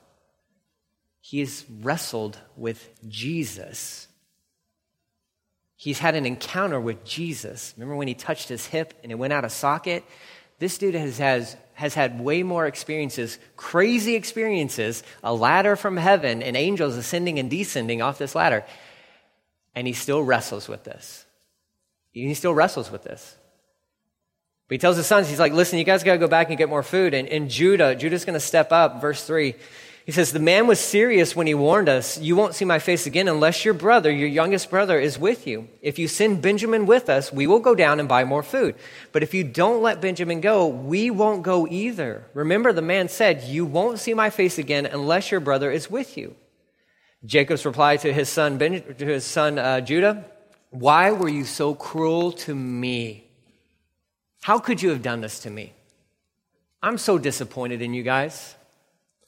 He 1.22 1.40
has 1.40 1.64
wrestled 1.82 2.38
with 2.58 2.90
Jesus 3.08 4.08
He's 5.82 5.98
had 5.98 6.14
an 6.14 6.28
encounter 6.28 6.80
with 6.80 7.04
Jesus. 7.04 7.74
Remember 7.76 7.96
when 7.96 8.08
he 8.08 8.14
touched 8.14 8.50
his 8.50 8.68
hip 8.68 8.94
and 9.02 9.12
it 9.12 9.16
went 9.16 9.34
out 9.34 9.44
of 9.44 9.52
socket? 9.52 10.04
This 10.60 10.78
dude 10.78 10.94
has, 10.94 11.18
has, 11.18 11.58
has 11.74 11.96
had 11.96 12.22
way 12.22 12.44
more 12.44 12.68
experiences, 12.68 13.40
crazy 13.58 14.14
experiences, 14.14 15.02
a 15.24 15.34
ladder 15.34 15.76
from 15.76 15.98
heaven 15.98 16.44
and 16.44 16.56
angels 16.56 16.98
ascending 16.98 17.40
and 17.40 17.50
descending 17.50 18.00
off 18.00 18.20
this 18.20 18.36
ladder. 18.36 18.64
And 19.74 19.88
he 19.88 19.94
still 19.94 20.22
wrestles 20.22 20.68
with 20.68 20.84
this. 20.84 21.26
He 22.12 22.32
still 22.36 22.54
wrestles 22.54 22.92
with 22.92 23.02
this. 23.02 23.36
But 24.68 24.76
he 24.76 24.78
tells 24.78 24.98
his 24.98 25.08
sons, 25.08 25.30
he's 25.30 25.40
like, 25.40 25.54
listen, 25.54 25.80
you 25.80 25.84
guys 25.84 26.04
got 26.04 26.14
to 26.14 26.20
go 26.20 26.28
back 26.28 26.50
and 26.50 26.60
get 26.60 26.70
more 26.70 26.84
food. 26.84 27.16
And, 27.16 27.28
and 27.28 27.50
Judah, 27.50 27.96
Judah's 27.96 28.24
going 28.24 28.36
to 28.36 28.40
step 28.40 28.72
up, 28.72 29.02
verse 29.02 29.26
3. 29.26 29.56
He 30.06 30.12
says, 30.12 30.32
The 30.32 30.40
man 30.40 30.68
was 30.68 30.80
serious 30.80 31.36
when 31.36 31.48
he 31.48 31.54
warned 31.54 31.88
us, 31.88 32.18
You 32.18 32.36
won't 32.36 32.56
see 32.56 32.66
my 32.66 32.80
face 32.80 33.06
again 33.06 33.28
unless 33.28 33.64
your 33.64 33.74
brother, 33.74 34.12
your 34.12 34.28
youngest 34.28 34.70
brother, 34.70 35.00
is 35.00 35.20
with 35.20 35.46
you. 35.46 35.68
If 35.82 36.00
you 36.00 36.08
send 36.08 36.42
Benjamin 36.42 36.86
with 36.86 37.10
us, 37.10 37.32
we 37.32 37.48
will 37.48 37.60
go 37.60 37.76
down 37.76 38.00
and 38.00 38.10
buy 38.10 38.24
more 38.24 38.44
food. 38.44 38.76
But 39.12 39.24
if 39.24 39.34
you 39.34 39.44
don't 39.44 39.82
let 39.82 40.02
Benjamin 40.02 40.42
go, 40.42 40.66
we 40.66 41.12
won't 41.12 41.44
go 41.44 41.68
either. 41.68 42.26
Remember, 42.34 42.74
the 42.74 42.82
man 42.82 43.10
said, 43.10 43.44
You 43.44 43.66
won't 43.66 44.00
see 44.00 44.14
my 44.14 44.30
face 44.30 44.58
again 44.58 44.86
unless 44.86 45.30
your 45.30 45.40
brother 45.40 45.72
is 45.72 45.90
with 45.90 46.18
you. 46.18 46.36
Jacob's 47.24 47.66
reply 47.66 47.98
to 47.98 48.12
his 48.12 48.30
son, 48.30 48.58
ben, 48.58 48.82
to 48.98 49.06
his 49.06 49.24
son 49.24 49.60
uh, 49.60 49.82
Judah, 49.82 50.26
Why 50.72 51.12
were 51.12 51.30
you 51.30 51.46
so 51.46 51.76
cruel 51.76 52.32
to 52.32 52.56
me? 52.56 53.28
How 54.42 54.58
could 54.58 54.82
you 54.82 54.90
have 54.90 55.04
done 55.04 55.22
this 55.22 55.40
to 55.42 55.52
me? 55.52 55.74
I'm 56.82 56.98
so 56.98 57.20
disappointed 57.20 57.84
in 57.84 57.94
you 57.94 58.02
guys. 58.02 58.56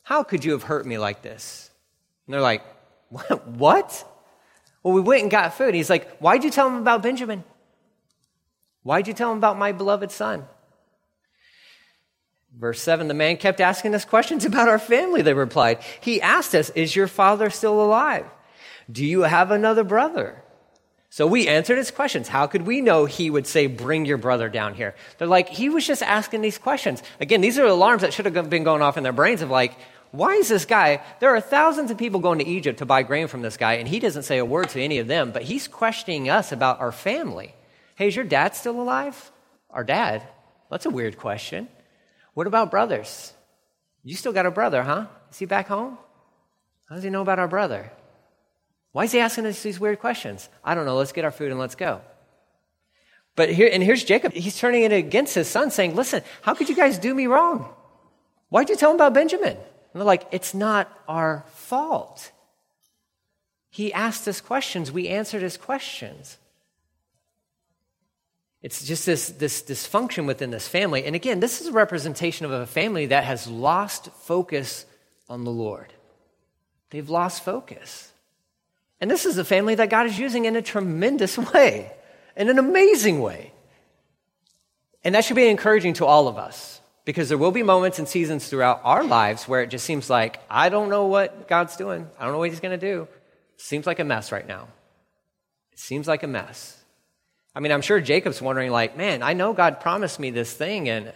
How 0.04 0.24
could 0.24 0.46
you 0.46 0.52
have 0.52 0.64
hurt 0.64 0.86
me 0.86 0.98
like 0.98 1.22
this? 1.22 1.72
And 2.28 2.34
they're 2.34 2.42
like, 2.42 2.64
What? 3.10 4.10
Well, 4.84 4.94
we 4.94 5.02
went 5.02 5.22
and 5.22 5.32
got 5.32 5.54
food. 5.54 5.74
He's 5.74 5.90
like, 5.90 6.18
Why'd 6.18 6.44
you 6.44 6.52
tell 6.52 6.68
him 6.68 6.76
about 6.76 7.02
Benjamin? 7.02 7.44
Why'd 8.84 9.08
you 9.08 9.14
tell 9.14 9.32
him 9.32 9.38
about 9.38 9.58
my 9.58 9.72
beloved 9.72 10.12
son? 10.12 10.46
Verse 12.56 12.82
7 12.82 13.08
The 13.08 13.14
man 13.14 13.38
kept 13.38 13.62
asking 13.62 13.96
us 13.96 14.06
questions 14.06 14.46
about 14.46 14.70
our 14.70 14.80
family, 14.80 15.22
they 15.22 15.34
replied. 15.34 15.80
He 16.02 16.22
asked 16.22 16.54
us, 16.54 16.70
Is 16.72 16.96
your 16.96 17.08
father 17.08 17.50
still 17.50 17.82
alive? 17.82 18.26
Do 18.92 19.06
you 19.06 19.22
have 19.22 19.52
another 19.52 19.84
brother? 19.84 20.44
So 21.10 21.28
we 21.28 21.48
answered 21.48 21.78
his 21.78 21.92
questions. 21.92 22.28
How 22.28 22.48
could 22.48 22.64
we 22.64 22.82
know 22.82 23.06
he 23.06 23.30
would 23.30 23.46
say, 23.46 23.68
Bring 23.68 24.06
your 24.06 24.18
brother 24.18 24.50
down 24.50 24.74
here? 24.74 24.96
They're 25.18 25.28
like, 25.28 25.50
He 25.50 25.70
was 25.70 25.86
just 25.88 26.04
asking 26.04 26.42
these 26.42 26.58
questions. 26.58 27.02
Again, 27.20 27.42
these 27.42 27.58
are 27.58 27.66
alarms 27.66 28.02
that 28.02 28.14
should 28.14 28.26
have 28.26 28.50
been 28.50 28.64
going 28.64 28.82
off 28.82 28.98
in 28.98 29.04
their 29.04 29.14
brains 29.14 29.42
of 29.42 29.50
like, 29.50 29.78
Why 30.14 30.36
is 30.36 30.48
this 30.48 30.66
guy? 30.66 31.02
There 31.20 31.36
are 31.36 31.42
thousands 31.42 31.90
of 31.90 31.98
people 31.98 32.20
going 32.20 32.38
to 32.38 32.46
Egypt 32.46 32.78
to 32.78 32.86
buy 32.86 33.02
grain 33.02 33.28
from 33.28 33.42
this 33.42 33.58
guy, 33.58 33.74
and 33.74 33.88
he 33.88 34.00
doesn't 34.00 34.24
say 34.30 34.38
a 34.38 34.46
word 34.46 34.70
to 34.70 34.80
any 34.80 35.00
of 35.00 35.08
them, 35.08 35.32
but 35.32 35.42
he's 35.42 35.68
questioning 35.68 36.30
us 36.30 36.52
about 36.52 36.80
our 36.80 36.92
family. 36.92 37.56
Hey, 37.96 38.10
is 38.10 38.16
your 38.16 38.24
dad 38.24 38.56
still 38.56 38.80
alive? 38.80 39.32
Our 39.72 39.84
dad? 39.84 40.22
That's 40.70 40.86
a 40.86 40.92
weird 40.92 41.18
question. 41.18 41.68
What 42.36 42.46
about 42.46 42.70
brothers? 42.70 43.34
You 44.04 44.16
still 44.16 44.34
got 44.34 44.46
a 44.46 44.52
brother, 44.52 44.84
huh? 44.84 45.08
Is 45.32 45.40
he 45.40 45.48
back 45.48 45.68
home? 45.68 45.98
How 46.88 46.94
does 46.94 47.04
he 47.04 47.10
know 47.10 47.24
about 47.24 47.40
our 47.40 47.48
brother? 47.48 47.92
Why 48.92 49.06
is 49.06 49.14
he 49.14 49.20
asking 49.20 49.48
us 49.48 49.64
these 49.64 49.80
weird 49.80 50.00
questions? 50.00 50.48
I 50.64 50.76
don't 50.76 50.86
know. 50.86 50.96
Let's 50.96 51.12
get 51.12 51.26
our 51.26 51.32
food 51.32 51.50
and 51.50 51.60
let's 51.60 51.74
go. 51.74 52.02
But 53.36 53.50
here, 53.50 53.68
and 53.74 53.82
here's 53.82 54.04
Jacob. 54.04 54.34
He's 54.34 54.60
turning 54.60 54.84
it 54.84 54.92
against 54.92 55.34
his 55.34 55.48
son, 55.48 55.72
saying, 55.72 55.96
Listen, 55.96 56.22
how 56.44 56.54
could 56.54 56.70
you 56.70 56.76
guys 56.76 57.00
do 57.00 57.16
me 57.16 57.26
wrong? 57.26 57.74
Why'd 58.50 58.70
you 58.70 58.76
tell 58.76 58.92
him 58.92 58.98
about 58.98 59.16
Benjamin? 59.16 59.58
And 59.94 60.02
they're 60.02 60.08
like, 60.08 60.28
It's 60.32 60.54
not 60.54 60.92
our 61.08 61.46
fault. 61.54 62.32
He 63.70 63.92
asked 63.92 64.28
us 64.28 64.40
questions, 64.40 64.92
we 64.92 65.08
answered 65.08 65.42
his 65.42 65.58
questions. 65.58 66.38
It's 68.62 68.86
just 68.86 69.06
this, 69.06 69.30
this 69.30 69.64
dysfunction 69.64 70.26
within 70.26 70.52
this 70.52 70.68
family. 70.68 71.04
And 71.06 71.16
again, 71.16 71.40
this 71.40 71.60
is 71.60 71.68
a 71.68 71.72
representation 71.72 72.46
of 72.46 72.52
a 72.52 72.66
family 72.66 73.08
that 73.08 73.24
has 73.24 73.48
lost 73.48 74.10
focus 74.12 74.86
on 75.28 75.44
the 75.44 75.52
Lord. 75.52 75.92
They've 76.92 77.10
lost 77.10 77.44
focus. 77.44 78.12
And 79.02 79.10
this 79.10 79.26
is 79.26 79.38
a 79.38 79.44
family 79.44 79.76
that 79.76 79.90
God 79.90 80.06
is 80.06 80.20
using 80.20 80.46
in 80.46 80.56
a 80.56 80.62
tremendous 80.62 81.38
way, 81.54 81.92
in 82.38 82.50
an 82.50 82.60
amazing 82.60 83.22
way. 83.22 83.52
And 85.04 85.16
that 85.16 85.26
should 85.26 85.36
be 85.36 85.50
encouraging 85.50 85.96
to 85.96 86.06
all 86.06 86.28
of 86.28 86.38
us 86.38 86.80
because 87.06 87.30
there 87.30 87.38
will 87.38 87.52
be 87.52 87.64
moments 87.64 88.00
and 88.00 88.08
seasons 88.08 88.48
throughout 88.48 88.82
our 88.84 89.04
lives 89.04 89.48
where 89.48 89.62
it 89.62 89.68
just 89.68 89.86
seems 89.86 90.10
like, 90.10 90.40
I 90.50 90.70
don't 90.70 90.90
know 90.90 91.06
what 91.08 91.48
God's 91.48 91.76
doing. 91.76 92.08
I 92.18 92.24
don't 92.24 92.32
know 92.32 92.40
what 92.40 92.50
He's 92.50 92.60
going 92.60 92.80
to 92.80 92.86
do. 92.94 93.08
Seems 93.58 93.86
like 93.86 94.00
a 94.00 94.04
mess 94.04 94.32
right 94.32 94.48
now. 94.48 94.68
It 95.74 95.80
seems 95.80 96.08
like 96.08 96.24
a 96.24 96.28
mess. 96.28 96.78
I 97.56 97.60
mean, 97.60 97.72
I'm 97.72 97.82
sure 97.82 98.00
Jacob's 98.00 98.42
wondering, 98.42 98.72
like, 98.72 98.98
man, 98.98 99.22
I 99.22 99.34
know 99.34 99.54
God 99.54 99.80
promised 99.80 100.20
me 100.20 100.32
this 100.32 100.52
thing, 100.52 100.90
and 100.90 101.14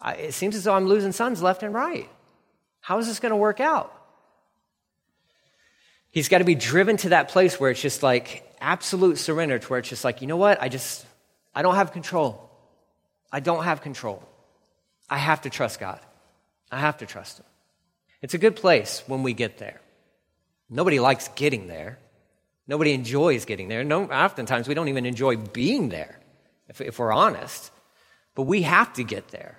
I, 0.00 0.14
it 0.14 0.32
seems 0.34 0.56
as 0.56 0.64
though 0.64 0.74
I'm 0.74 0.86
losing 0.86 1.12
sons 1.12 1.42
left 1.42 1.62
and 1.62 1.74
right. 1.74 2.08
How 2.80 2.98
is 2.98 3.06
this 3.06 3.20
going 3.20 3.30
to 3.30 3.36
work 3.36 3.60
out? 3.60 3.92
He's 6.10 6.28
got 6.28 6.38
to 6.38 6.44
be 6.44 6.54
driven 6.54 6.96
to 6.98 7.08
that 7.10 7.28
place 7.28 7.58
where 7.58 7.70
it's 7.70 7.82
just 7.82 8.02
like 8.02 8.48
absolute 8.60 9.18
surrender, 9.18 9.58
to 9.58 9.66
where 9.68 9.80
it's 9.80 9.88
just 9.88 10.04
like, 10.04 10.22
you 10.22 10.28
know 10.28 10.36
what? 10.36 10.62
I 10.62 10.68
just, 10.68 11.04
I 11.54 11.62
don't 11.62 11.74
have 11.74 11.92
control. 11.92 12.50
I 13.32 13.40
don't 13.40 13.64
have 13.64 13.82
control. 13.82 14.22
I 15.08 15.18
have 15.18 15.42
to 15.42 15.50
trust 15.50 15.80
God. 15.80 16.00
I 16.70 16.80
have 16.80 16.98
to 16.98 17.06
trust 17.06 17.38
Him. 17.38 17.46
It's 18.22 18.34
a 18.34 18.38
good 18.38 18.56
place 18.56 19.02
when 19.06 19.22
we 19.22 19.34
get 19.34 19.58
there. 19.58 19.80
Nobody 20.70 20.98
likes 20.98 21.28
getting 21.28 21.66
there. 21.66 21.98
Nobody 22.66 22.92
enjoys 22.92 23.44
getting 23.44 23.68
there. 23.68 23.84
No, 23.84 24.04
oftentimes 24.04 24.66
we 24.66 24.74
don't 24.74 24.88
even 24.88 25.04
enjoy 25.04 25.36
being 25.36 25.90
there, 25.90 26.18
if, 26.68 26.80
if 26.80 26.98
we're 26.98 27.12
honest. 27.12 27.70
But 28.34 28.42
we 28.42 28.62
have 28.62 28.92
to 28.94 29.04
get 29.04 29.28
there. 29.28 29.58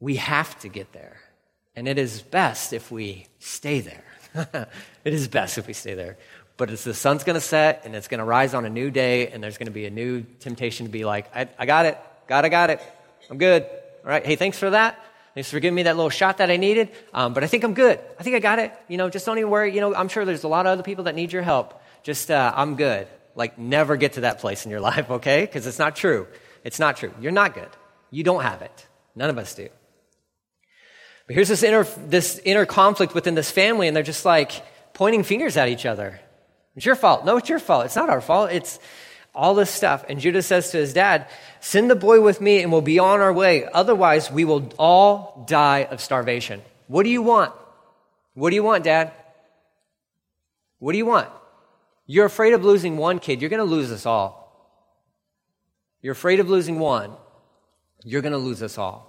We 0.00 0.16
have 0.16 0.58
to 0.60 0.68
get 0.68 0.92
there. 0.92 1.20
And 1.74 1.88
it 1.88 1.98
is 1.98 2.20
best 2.20 2.72
if 2.72 2.90
we 2.90 3.26
stay 3.38 3.80
there. 3.80 4.04
it 5.04 5.14
is 5.14 5.28
best 5.28 5.58
if 5.58 5.66
we 5.66 5.72
stay 5.72 5.94
there. 5.94 6.18
But 6.56 6.70
it's 6.70 6.84
the 6.84 6.92
sun's 6.92 7.24
going 7.24 7.34
to 7.34 7.40
set 7.40 7.82
and 7.84 7.94
it's 7.94 8.08
going 8.08 8.18
to 8.18 8.24
rise 8.24 8.52
on 8.52 8.64
a 8.64 8.70
new 8.70 8.90
day, 8.90 9.28
and 9.28 9.42
there's 9.42 9.58
going 9.58 9.68
to 9.68 9.72
be 9.72 9.86
a 9.86 9.90
new 9.90 10.22
temptation 10.40 10.86
to 10.86 10.92
be 10.92 11.04
like, 11.04 11.34
I, 11.34 11.48
I 11.58 11.66
got 11.66 11.86
it. 11.86 11.98
God, 12.26 12.44
I 12.44 12.48
got 12.48 12.70
it. 12.70 12.82
I'm 13.30 13.38
good. 13.38 13.62
All 13.62 14.10
right. 14.10 14.24
Hey, 14.24 14.36
thanks 14.36 14.58
for 14.58 14.70
that. 14.70 14.98
Thanks 15.34 15.50
for 15.50 15.60
giving 15.60 15.74
me 15.74 15.84
that 15.84 15.96
little 15.96 16.10
shot 16.10 16.38
that 16.38 16.50
I 16.50 16.56
needed. 16.56 16.90
Um, 17.14 17.34
but 17.34 17.44
I 17.44 17.46
think 17.46 17.62
I'm 17.62 17.74
good. 17.74 18.00
I 18.18 18.22
think 18.22 18.34
I 18.34 18.40
got 18.40 18.58
it. 18.58 18.72
You 18.88 18.96
know, 18.96 19.08
just 19.08 19.26
don't 19.26 19.38
even 19.38 19.50
worry. 19.50 19.74
You 19.74 19.80
know, 19.80 19.94
I'm 19.94 20.08
sure 20.08 20.24
there's 20.24 20.44
a 20.44 20.48
lot 20.48 20.66
of 20.66 20.72
other 20.72 20.82
people 20.82 21.04
that 21.04 21.14
need 21.14 21.32
your 21.32 21.42
help. 21.42 21.80
Just, 22.02 22.30
uh, 22.30 22.52
I'm 22.56 22.76
good. 22.76 23.06
Like, 23.34 23.58
never 23.58 23.96
get 23.96 24.14
to 24.14 24.22
that 24.22 24.40
place 24.40 24.64
in 24.64 24.70
your 24.70 24.80
life, 24.90 25.10
okay? 25.10 25.42
Because 25.42 25.66
it's 25.66 25.78
not 25.78 25.94
true. 25.94 26.26
It's 26.64 26.78
not 26.78 26.96
true. 26.96 27.12
You're 27.20 27.32
not 27.32 27.54
good. 27.54 27.68
You 28.10 28.24
don't 28.24 28.42
have 28.42 28.62
it. 28.62 28.86
None 29.14 29.30
of 29.30 29.38
us 29.38 29.54
do. 29.54 29.68
But 31.26 31.34
here's 31.34 31.48
this 31.48 31.62
inner, 31.62 31.84
this 31.84 32.40
inner 32.44 32.64
conflict 32.66 33.14
within 33.14 33.34
this 33.34 33.50
family, 33.50 33.86
and 33.86 33.94
they're 33.94 34.02
just 34.02 34.24
like 34.24 34.50
pointing 34.94 35.22
fingers 35.22 35.56
at 35.56 35.68
each 35.68 35.86
other. 35.86 36.20
It's 36.74 36.86
your 36.86 36.96
fault. 36.96 37.24
No, 37.24 37.36
it's 37.36 37.48
your 37.48 37.58
fault. 37.58 37.84
It's 37.84 37.96
not 37.96 38.08
our 38.08 38.20
fault. 38.20 38.50
It's 38.50 38.78
all 39.38 39.54
this 39.54 39.70
stuff. 39.70 40.04
And 40.08 40.18
Judah 40.18 40.42
says 40.42 40.72
to 40.72 40.78
his 40.78 40.92
dad, 40.92 41.28
Send 41.60 41.88
the 41.88 41.94
boy 41.94 42.20
with 42.20 42.40
me, 42.40 42.60
and 42.60 42.72
we'll 42.72 42.82
be 42.82 42.98
on 42.98 43.20
our 43.20 43.32
way. 43.32 43.66
Otherwise, 43.72 44.30
we 44.30 44.44
will 44.44 44.70
all 44.78 45.44
die 45.48 45.84
of 45.84 46.00
starvation. 46.00 46.60
What 46.88 47.04
do 47.04 47.10
you 47.10 47.22
want? 47.22 47.52
What 48.34 48.50
do 48.50 48.56
you 48.56 48.64
want, 48.64 48.84
dad? 48.84 49.12
What 50.80 50.92
do 50.92 50.98
you 50.98 51.06
want? 51.06 51.28
You're 52.06 52.26
afraid 52.26 52.52
of 52.52 52.64
losing 52.64 52.96
one 52.96 53.20
kid. 53.20 53.40
You're 53.40 53.50
going 53.50 53.66
to 53.66 53.76
lose 53.76 53.92
us 53.92 54.06
all. 54.06 54.34
You're 56.02 56.12
afraid 56.12 56.40
of 56.40 56.50
losing 56.50 56.80
one. 56.80 57.12
You're 58.04 58.22
going 58.22 58.32
to 58.32 58.38
lose 58.38 58.62
us 58.62 58.76
all. 58.76 59.08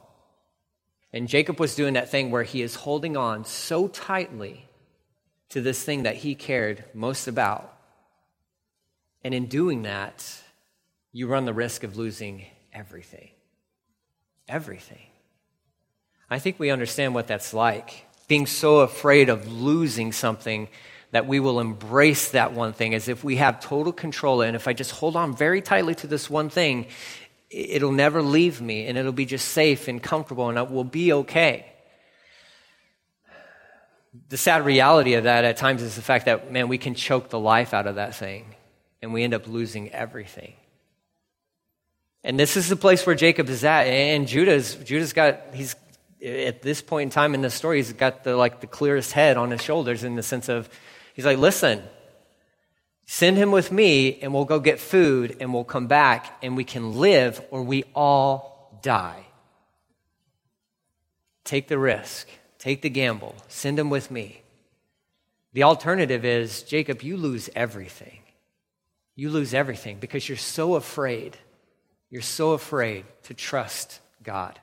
And 1.11 1.27
Jacob 1.27 1.59
was 1.59 1.75
doing 1.75 1.95
that 1.95 2.09
thing 2.09 2.29
where 2.29 2.43
he 2.43 2.61
is 2.61 2.75
holding 2.75 3.17
on 3.17 3.45
so 3.45 3.87
tightly 3.87 4.67
to 5.49 5.61
this 5.61 5.83
thing 5.83 6.03
that 6.03 6.17
he 6.17 6.35
cared 6.35 6.83
most 6.93 7.27
about. 7.27 7.78
And 9.23 9.33
in 9.33 9.47
doing 9.47 9.83
that, 9.83 10.25
you 11.11 11.27
run 11.27 11.45
the 11.45 11.53
risk 11.53 11.83
of 11.83 11.97
losing 11.97 12.45
everything. 12.73 13.29
Everything. 14.47 15.05
I 16.29 16.39
think 16.39 16.59
we 16.59 16.69
understand 16.69 17.13
what 17.13 17.27
that's 17.27 17.53
like. 17.53 18.05
Being 18.27 18.45
so 18.45 18.79
afraid 18.79 19.29
of 19.29 19.51
losing 19.51 20.11
something 20.11 20.69
that 21.11 21.25
we 21.25 21.39
will 21.39 21.59
embrace 21.59 22.31
that 22.31 22.53
one 22.53 22.71
thing 22.73 22.93
as 22.93 23.07
if 23.07 23.23
we 23.23 23.37
have 23.37 23.59
total 23.59 23.91
control. 23.91 24.41
And 24.41 24.55
if 24.55 24.67
I 24.67 24.73
just 24.73 24.91
hold 24.91 25.15
on 25.15 25.35
very 25.35 25.61
tightly 25.61 25.95
to 25.95 26.07
this 26.07 26.29
one 26.29 26.49
thing, 26.49 26.85
it'll 27.49 27.91
never 27.91 28.21
leave 28.21 28.61
me 28.61 28.85
and 28.85 28.97
it'll 28.97 29.11
be 29.11 29.25
just 29.25 29.49
safe 29.49 29.87
and 29.87 30.01
comfortable 30.01 30.49
and 30.49 30.57
it 30.59 30.69
will 30.69 30.83
be 30.83 31.11
okay. 31.13 31.65
The 34.29 34.37
sad 34.37 34.65
reality 34.65 35.15
of 35.15 35.23
that 35.23 35.45
at 35.45 35.57
times 35.57 35.81
is 35.81 35.95
the 35.95 36.01
fact 36.03 36.25
that, 36.25 36.51
man, 36.51 36.67
we 36.67 36.77
can 36.77 36.93
choke 36.93 37.29
the 37.29 37.39
life 37.39 37.73
out 37.73 37.87
of 37.87 37.95
that 37.95 38.15
thing 38.15 38.55
and 39.01 39.13
we 39.13 39.23
end 39.23 39.33
up 39.33 39.47
losing 39.47 39.91
everything. 39.91 40.53
And 42.23 42.39
this 42.39 42.57
is 42.57 42.67
the 42.67 42.75
place 42.75 43.05
where 43.05 43.15
Jacob 43.15 43.49
is 43.49 43.63
at. 43.63 43.87
And 43.87 44.27
Judah's, 44.27 44.75
Judah's 44.75 45.13
got, 45.13 45.39
he's, 45.53 45.75
at 46.23 46.61
this 46.61 46.81
point 46.81 47.07
in 47.07 47.09
time 47.09 47.33
in 47.33 47.41
the 47.41 47.49
story, 47.49 47.77
he's 47.77 47.93
got 47.93 48.23
the, 48.23 48.35
like, 48.35 48.59
the 48.59 48.67
clearest 48.67 49.13
head 49.13 49.37
on 49.37 49.51
his 49.51 49.61
shoulders 49.63 50.03
in 50.03 50.15
the 50.15 50.23
sense 50.23 50.49
of, 50.49 50.69
he's 51.13 51.25
like, 51.25 51.37
listen, 51.37 51.81
Send 53.11 53.37
him 53.37 53.51
with 53.51 53.71
me, 53.71 54.19
and 54.21 54.35
we'll 54.35 54.45
go 54.45 54.59
get 54.59 54.79
food, 54.79 55.37
and 55.39 55.51
we'll 55.51 55.63
come 55.63 55.87
back, 55.87 56.37
and 56.43 56.55
we 56.55 56.63
can 56.63 56.99
live, 56.99 57.41
or 57.49 57.63
we 57.63 57.83
all 57.95 58.79
die. 58.83 59.25
Take 61.43 61.67
the 61.67 61.79
risk, 61.79 62.27
take 62.59 62.83
the 62.83 62.89
gamble, 62.91 63.33
send 63.47 63.79
him 63.79 63.89
with 63.89 64.11
me. 64.11 64.43
The 65.53 65.63
alternative 65.63 66.23
is 66.23 66.61
Jacob, 66.61 67.01
you 67.01 67.17
lose 67.17 67.49
everything. 67.55 68.19
You 69.19 69.29
lose 69.29 69.53
everything 69.53 69.97
because 69.99 70.29
you're 70.29 70.37
so 70.37 70.75
afraid. 70.75 71.35
You're 72.09 72.21
so 72.21 72.53
afraid 72.53 73.03
to 73.23 73.33
trust 73.33 73.99
God. 74.23 74.57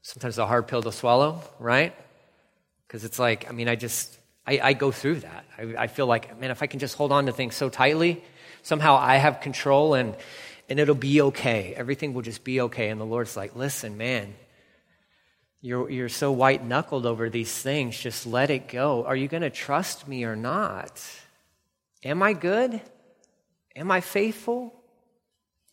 Sometimes 0.00 0.38
a 0.38 0.46
hard 0.46 0.66
pill 0.66 0.80
to 0.80 0.90
swallow, 0.90 1.42
right? 1.58 1.94
Because 2.86 3.04
it's 3.04 3.18
like, 3.18 3.46
I 3.46 3.52
mean, 3.52 3.68
I 3.68 3.74
just, 3.76 4.18
I, 4.46 4.58
I 4.62 4.72
go 4.72 4.90
through 4.90 5.16
that. 5.16 5.44
I, 5.58 5.82
I 5.82 5.86
feel 5.86 6.06
like, 6.06 6.40
man, 6.40 6.50
if 6.50 6.62
I 6.62 6.66
can 6.66 6.80
just 6.80 6.96
hold 6.96 7.12
on 7.12 7.26
to 7.26 7.32
things 7.32 7.56
so 7.56 7.68
tightly, 7.68 8.24
somehow 8.62 8.96
I 8.96 9.16
have 9.16 9.42
control 9.42 9.92
and, 9.92 10.16
and 10.70 10.80
it'll 10.80 10.94
be 10.94 11.20
okay. 11.20 11.74
Everything 11.76 12.14
will 12.14 12.22
just 12.22 12.42
be 12.42 12.62
okay. 12.62 12.88
And 12.88 12.98
the 12.98 13.04
Lord's 13.04 13.36
like, 13.36 13.54
listen, 13.54 13.98
man, 13.98 14.34
you're, 15.60 15.90
you're 15.90 16.08
so 16.08 16.32
white 16.32 16.64
knuckled 16.64 17.04
over 17.04 17.28
these 17.28 17.52
things. 17.52 17.98
Just 17.98 18.26
let 18.26 18.48
it 18.48 18.66
go. 18.66 19.04
Are 19.04 19.14
you 19.14 19.28
going 19.28 19.42
to 19.42 19.50
trust 19.50 20.08
me 20.08 20.24
or 20.24 20.36
not? 20.36 21.06
Am 22.04 22.22
I 22.22 22.32
good? 22.32 22.80
Am 23.74 23.90
I 23.90 24.00
faithful? 24.00 24.72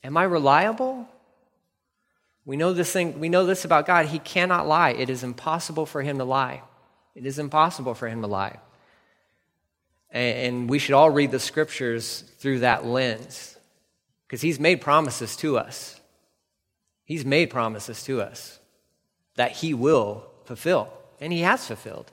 Am 0.03 0.17
I 0.17 0.23
reliable? 0.23 1.07
We 2.45 2.57
know 2.57 2.73
this 2.73 2.91
thing, 2.91 3.19
we 3.19 3.29
know 3.29 3.45
this 3.45 3.65
about 3.65 3.85
God. 3.85 4.07
He 4.07 4.19
cannot 4.19 4.67
lie. 4.67 4.91
It 4.91 5.09
is 5.09 5.23
impossible 5.23 5.85
for 5.85 6.01
him 6.01 6.17
to 6.17 6.23
lie. 6.23 6.61
It 7.13 7.25
is 7.25 7.37
impossible 7.37 7.93
for 7.93 8.07
him 8.07 8.21
to 8.21 8.27
lie. 8.27 8.57
And 10.09 10.69
we 10.69 10.79
should 10.79 10.95
all 10.95 11.09
read 11.09 11.31
the 11.31 11.39
scriptures 11.39 12.23
through 12.39 12.59
that 12.59 12.85
lens 12.85 13.57
because 14.27 14.41
he's 14.41 14.59
made 14.59 14.81
promises 14.81 15.35
to 15.37 15.57
us. 15.57 16.01
He's 17.11 17.25
made 17.25 17.49
promises 17.49 18.03
to 18.03 18.21
us 18.21 18.57
that 19.35 19.51
He 19.51 19.73
will 19.73 20.23
fulfill, 20.45 20.87
and 21.19 21.33
He 21.33 21.41
has 21.41 21.67
fulfilled. 21.67 22.09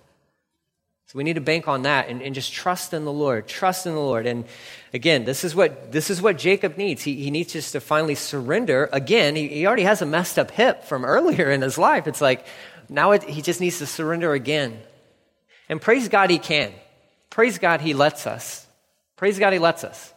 So 1.08 1.16
we 1.16 1.24
need 1.24 1.36
to 1.36 1.40
bank 1.40 1.68
on 1.68 1.82
that 1.82 2.10
and, 2.10 2.20
and, 2.20 2.34
just 2.34 2.52
trust 2.52 2.92
in 2.92 3.06
the 3.06 3.12
Lord. 3.12 3.48
Trust 3.48 3.86
in 3.86 3.94
the 3.94 4.00
Lord. 4.00 4.26
And 4.26 4.44
again, 4.92 5.24
this 5.24 5.42
is 5.42 5.54
what, 5.54 5.90
this 5.90 6.10
is 6.10 6.20
what 6.20 6.36
Jacob 6.36 6.76
needs. 6.76 7.02
He, 7.02 7.14
he 7.14 7.30
needs 7.30 7.54
just 7.54 7.72
to 7.72 7.80
finally 7.80 8.14
surrender. 8.14 8.90
Again, 8.92 9.34
he, 9.34 9.48
he 9.48 9.66
already 9.66 9.84
has 9.84 10.02
a 10.02 10.06
messed 10.06 10.38
up 10.38 10.50
hip 10.50 10.84
from 10.84 11.04
earlier 11.06 11.50
in 11.50 11.62
his 11.62 11.78
life. 11.78 12.06
It's 12.06 12.20
like 12.20 12.44
now 12.90 13.12
it, 13.12 13.22
he 13.22 13.40
just 13.40 13.58
needs 13.58 13.78
to 13.78 13.86
surrender 13.86 14.34
again. 14.34 14.78
And 15.70 15.80
praise 15.80 16.08
God 16.10 16.28
he 16.28 16.38
can. 16.38 16.74
Praise 17.30 17.56
God 17.56 17.80
he 17.80 17.94
lets 17.94 18.26
us. 18.26 18.66
Praise 19.16 19.38
God 19.38 19.54
he 19.54 19.58
lets 19.58 19.84
us. 19.84 20.12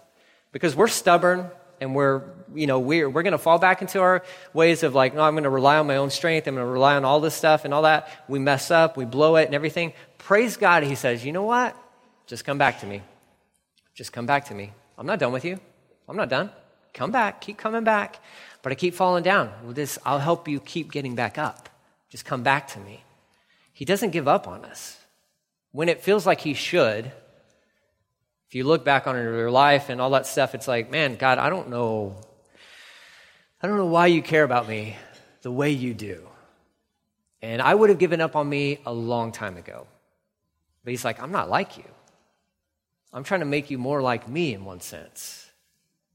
Because 0.51 0.75
we're 0.75 0.89
stubborn, 0.89 1.49
and 1.81 1.95
we're, 1.95 2.21
you 2.53 2.67
know, 2.67 2.79
we're, 2.79 3.09
we're 3.09 3.23
going 3.23 3.31
to 3.31 3.39
fall 3.39 3.57
back 3.57 3.81
into 3.81 3.99
our 3.99 4.23
ways 4.53 4.83
of 4.83 4.93
like, 4.93 5.15
no, 5.15 5.23
I'm 5.23 5.33
going 5.33 5.45
to 5.45 5.49
rely 5.49 5.79
on 5.79 5.87
my 5.87 5.97
own 5.97 6.11
strength. 6.11 6.47
I'm 6.47 6.53
going 6.53 6.65
to 6.65 6.71
rely 6.71 6.95
on 6.95 7.03
all 7.03 7.19
this 7.19 7.33
stuff 7.33 7.65
and 7.65 7.73
all 7.73 7.81
that. 7.81 8.07
We 8.27 8.37
mess 8.37 8.69
up, 8.69 8.95
we 8.95 9.05
blow 9.05 9.35
it 9.37 9.45
and 9.45 9.55
everything. 9.55 9.93
Praise 10.21 10.55
God, 10.55 10.83
he 10.83 10.93
says, 10.93 11.25
you 11.25 11.31
know 11.31 11.43
what? 11.43 11.75
Just 12.27 12.45
come 12.45 12.59
back 12.59 12.79
to 12.81 12.85
me. 12.85 13.01
Just 13.95 14.13
come 14.13 14.27
back 14.27 14.45
to 14.45 14.53
me. 14.53 14.71
I'm 14.97 15.07
not 15.07 15.17
done 15.17 15.31
with 15.31 15.43
you. 15.43 15.59
I'm 16.07 16.15
not 16.15 16.29
done. 16.29 16.51
Come 16.93 17.11
back. 17.11 17.41
Keep 17.41 17.57
coming 17.57 17.83
back. 17.83 18.19
But 18.61 18.71
I 18.71 18.75
keep 18.75 18.93
falling 18.93 19.23
down. 19.23 19.51
With 19.65 19.75
this, 19.75 19.97
I'll 20.05 20.19
help 20.19 20.47
you 20.47 20.59
keep 20.59 20.91
getting 20.91 21.15
back 21.15 21.39
up. 21.39 21.69
Just 22.09 22.23
come 22.23 22.43
back 22.43 22.67
to 22.69 22.79
me. 22.79 23.03
He 23.73 23.83
doesn't 23.83 24.11
give 24.11 24.27
up 24.27 24.47
on 24.47 24.63
us. 24.63 24.99
When 25.71 25.89
it 25.89 26.03
feels 26.03 26.25
like 26.25 26.41
he 26.41 26.53
should, 26.53 27.05
if 28.47 28.53
you 28.53 28.63
look 28.63 28.85
back 28.85 29.07
on 29.07 29.15
your 29.15 29.49
life 29.49 29.89
and 29.89 29.99
all 29.99 30.11
that 30.11 30.27
stuff, 30.27 30.53
it's 30.53 30.67
like, 30.67 30.91
man, 30.91 31.15
God, 31.15 31.39
I 31.39 31.49
don't 31.49 31.69
know. 31.69 32.15
I 33.59 33.67
don't 33.67 33.77
know 33.77 33.87
why 33.87 34.05
you 34.07 34.21
care 34.21 34.43
about 34.43 34.69
me 34.69 34.97
the 35.41 35.51
way 35.51 35.71
you 35.71 35.95
do. 35.95 36.27
And 37.41 37.59
I 37.59 37.73
would 37.73 37.89
have 37.89 37.97
given 37.97 38.21
up 38.21 38.35
on 38.35 38.47
me 38.47 38.77
a 38.85 38.93
long 38.93 39.31
time 39.31 39.57
ago. 39.57 39.87
But 40.83 40.91
he's 40.91 41.05
like, 41.05 41.21
I'm 41.21 41.31
not 41.31 41.49
like 41.49 41.77
you. 41.77 41.83
I'm 43.13 43.23
trying 43.23 43.41
to 43.41 43.45
make 43.45 43.69
you 43.69 43.77
more 43.77 44.01
like 44.01 44.27
me 44.27 44.53
in 44.53 44.65
one 44.65 44.79
sense. 44.79 45.49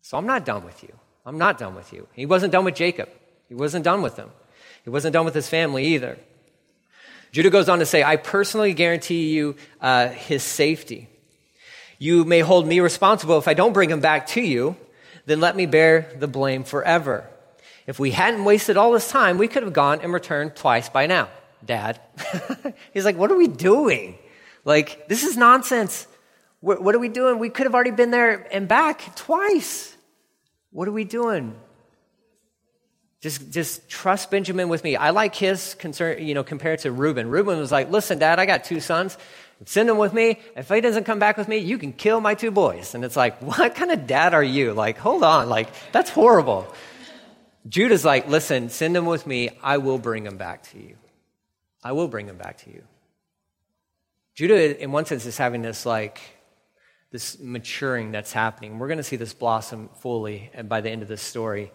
So 0.02 0.16
I'm 0.16 0.26
not 0.26 0.44
done 0.44 0.64
with 0.64 0.82
you. 0.82 0.92
I'm 1.24 1.38
not 1.38 1.58
done 1.58 1.74
with 1.74 1.92
you. 1.92 2.06
He 2.14 2.26
wasn't 2.26 2.52
done 2.52 2.64
with 2.64 2.74
Jacob. 2.74 3.08
He 3.48 3.54
wasn't 3.54 3.84
done 3.84 4.02
with 4.02 4.16
him. 4.16 4.30
He 4.84 4.90
wasn't 4.90 5.12
done 5.12 5.24
with 5.24 5.34
his 5.34 5.48
family 5.48 5.84
either. 5.86 6.18
Judah 7.32 7.50
goes 7.50 7.68
on 7.68 7.80
to 7.80 7.86
say, 7.86 8.02
I 8.02 8.16
personally 8.16 8.72
guarantee 8.72 9.34
you 9.34 9.56
uh, 9.80 10.08
his 10.08 10.42
safety. 10.42 11.08
You 11.98 12.24
may 12.24 12.40
hold 12.40 12.66
me 12.66 12.80
responsible 12.80 13.38
if 13.38 13.48
I 13.48 13.54
don't 13.54 13.72
bring 13.72 13.90
him 13.90 14.00
back 14.00 14.28
to 14.28 14.40
you, 14.40 14.76
then 15.26 15.40
let 15.40 15.56
me 15.56 15.66
bear 15.66 16.12
the 16.18 16.28
blame 16.28 16.64
forever. 16.64 17.28
If 17.86 17.98
we 17.98 18.10
hadn't 18.10 18.44
wasted 18.44 18.76
all 18.76 18.92
this 18.92 19.10
time, 19.10 19.38
we 19.38 19.48
could 19.48 19.62
have 19.62 19.72
gone 19.72 20.00
and 20.00 20.12
returned 20.12 20.56
twice 20.56 20.88
by 20.88 21.06
now. 21.06 21.28
Dad. 21.64 22.00
He's 22.94 23.04
like, 23.04 23.16
What 23.16 23.30
are 23.30 23.36
we 23.36 23.48
doing? 23.48 24.18
Like, 24.66 25.06
this 25.08 25.22
is 25.22 25.36
nonsense. 25.36 26.08
What, 26.60 26.94
are 26.94 26.98
we 26.98 27.08
doing? 27.08 27.38
We 27.38 27.50
could 27.50 27.66
have 27.66 27.74
already 27.74 27.92
been 27.92 28.10
there 28.10 28.48
and 28.50 28.66
back 28.66 29.14
twice. 29.14 29.96
What 30.72 30.88
are 30.88 30.92
we 30.92 31.04
doing? 31.04 31.54
Just, 33.20 33.52
just 33.52 33.88
trust 33.88 34.28
Benjamin 34.28 34.68
with 34.68 34.82
me. 34.82 34.96
I 34.96 35.10
like 35.10 35.36
his 35.36 35.74
concern, 35.74 36.26
you 36.26 36.34
know, 36.34 36.42
compared 36.42 36.80
to 36.80 36.90
Reuben. 36.90 37.30
Reuben 37.30 37.58
was 37.60 37.70
like, 37.70 37.92
listen, 37.92 38.18
dad, 38.18 38.40
I 38.40 38.46
got 38.46 38.64
two 38.64 38.80
sons. 38.80 39.16
Send 39.64 39.88
him 39.88 39.98
with 39.98 40.12
me. 40.12 40.40
If 40.56 40.68
he 40.68 40.80
doesn't 40.80 41.04
come 41.04 41.20
back 41.20 41.36
with 41.36 41.46
me, 41.46 41.58
you 41.58 41.78
can 41.78 41.92
kill 41.92 42.20
my 42.20 42.34
two 42.34 42.50
boys. 42.50 42.96
And 42.96 43.04
it's 43.04 43.16
like, 43.16 43.40
what 43.42 43.76
kind 43.76 43.92
of 43.92 44.08
dad 44.08 44.34
are 44.34 44.42
you? 44.42 44.72
Like, 44.72 44.98
hold 44.98 45.22
on. 45.22 45.48
Like, 45.48 45.68
that's 45.92 46.10
horrible. 46.10 46.66
Judah's 47.68 48.04
like, 48.04 48.26
listen, 48.26 48.68
send 48.68 48.96
him 48.96 49.06
with 49.06 49.28
me. 49.28 49.50
I 49.62 49.78
will 49.78 49.98
bring 49.98 50.26
him 50.26 50.36
back 50.36 50.64
to 50.70 50.78
you. 50.78 50.96
I 51.84 51.92
will 51.92 52.08
bring 52.08 52.26
him 52.26 52.36
back 52.36 52.58
to 52.64 52.70
you. 52.70 52.82
Judah, 54.36 54.80
in 54.80 54.92
one 54.92 55.06
sense, 55.06 55.24
is 55.24 55.38
having 55.38 55.62
this 55.62 55.86
like, 55.86 56.20
this 57.10 57.38
maturing 57.40 58.12
that's 58.12 58.32
happening. 58.32 58.78
We're 58.78 58.88
going 58.88 58.98
to 58.98 59.02
see 59.02 59.16
this 59.16 59.32
blossom 59.32 59.88
fully 60.00 60.50
and 60.52 60.68
by 60.68 60.82
the 60.82 60.90
end 60.90 61.00
of 61.00 61.08
this 61.08 61.22
story. 61.22 61.72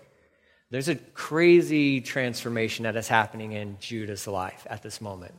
There's 0.69 0.87
a 0.87 0.95
crazy 0.95 2.01
transformation 2.01 2.83
that 2.83 2.95
is 2.95 3.07
happening 3.07 3.53
in 3.53 3.77
Judah's 3.79 4.27
life 4.27 4.67
at 4.69 4.83
this 4.83 5.01
moment. 5.01 5.33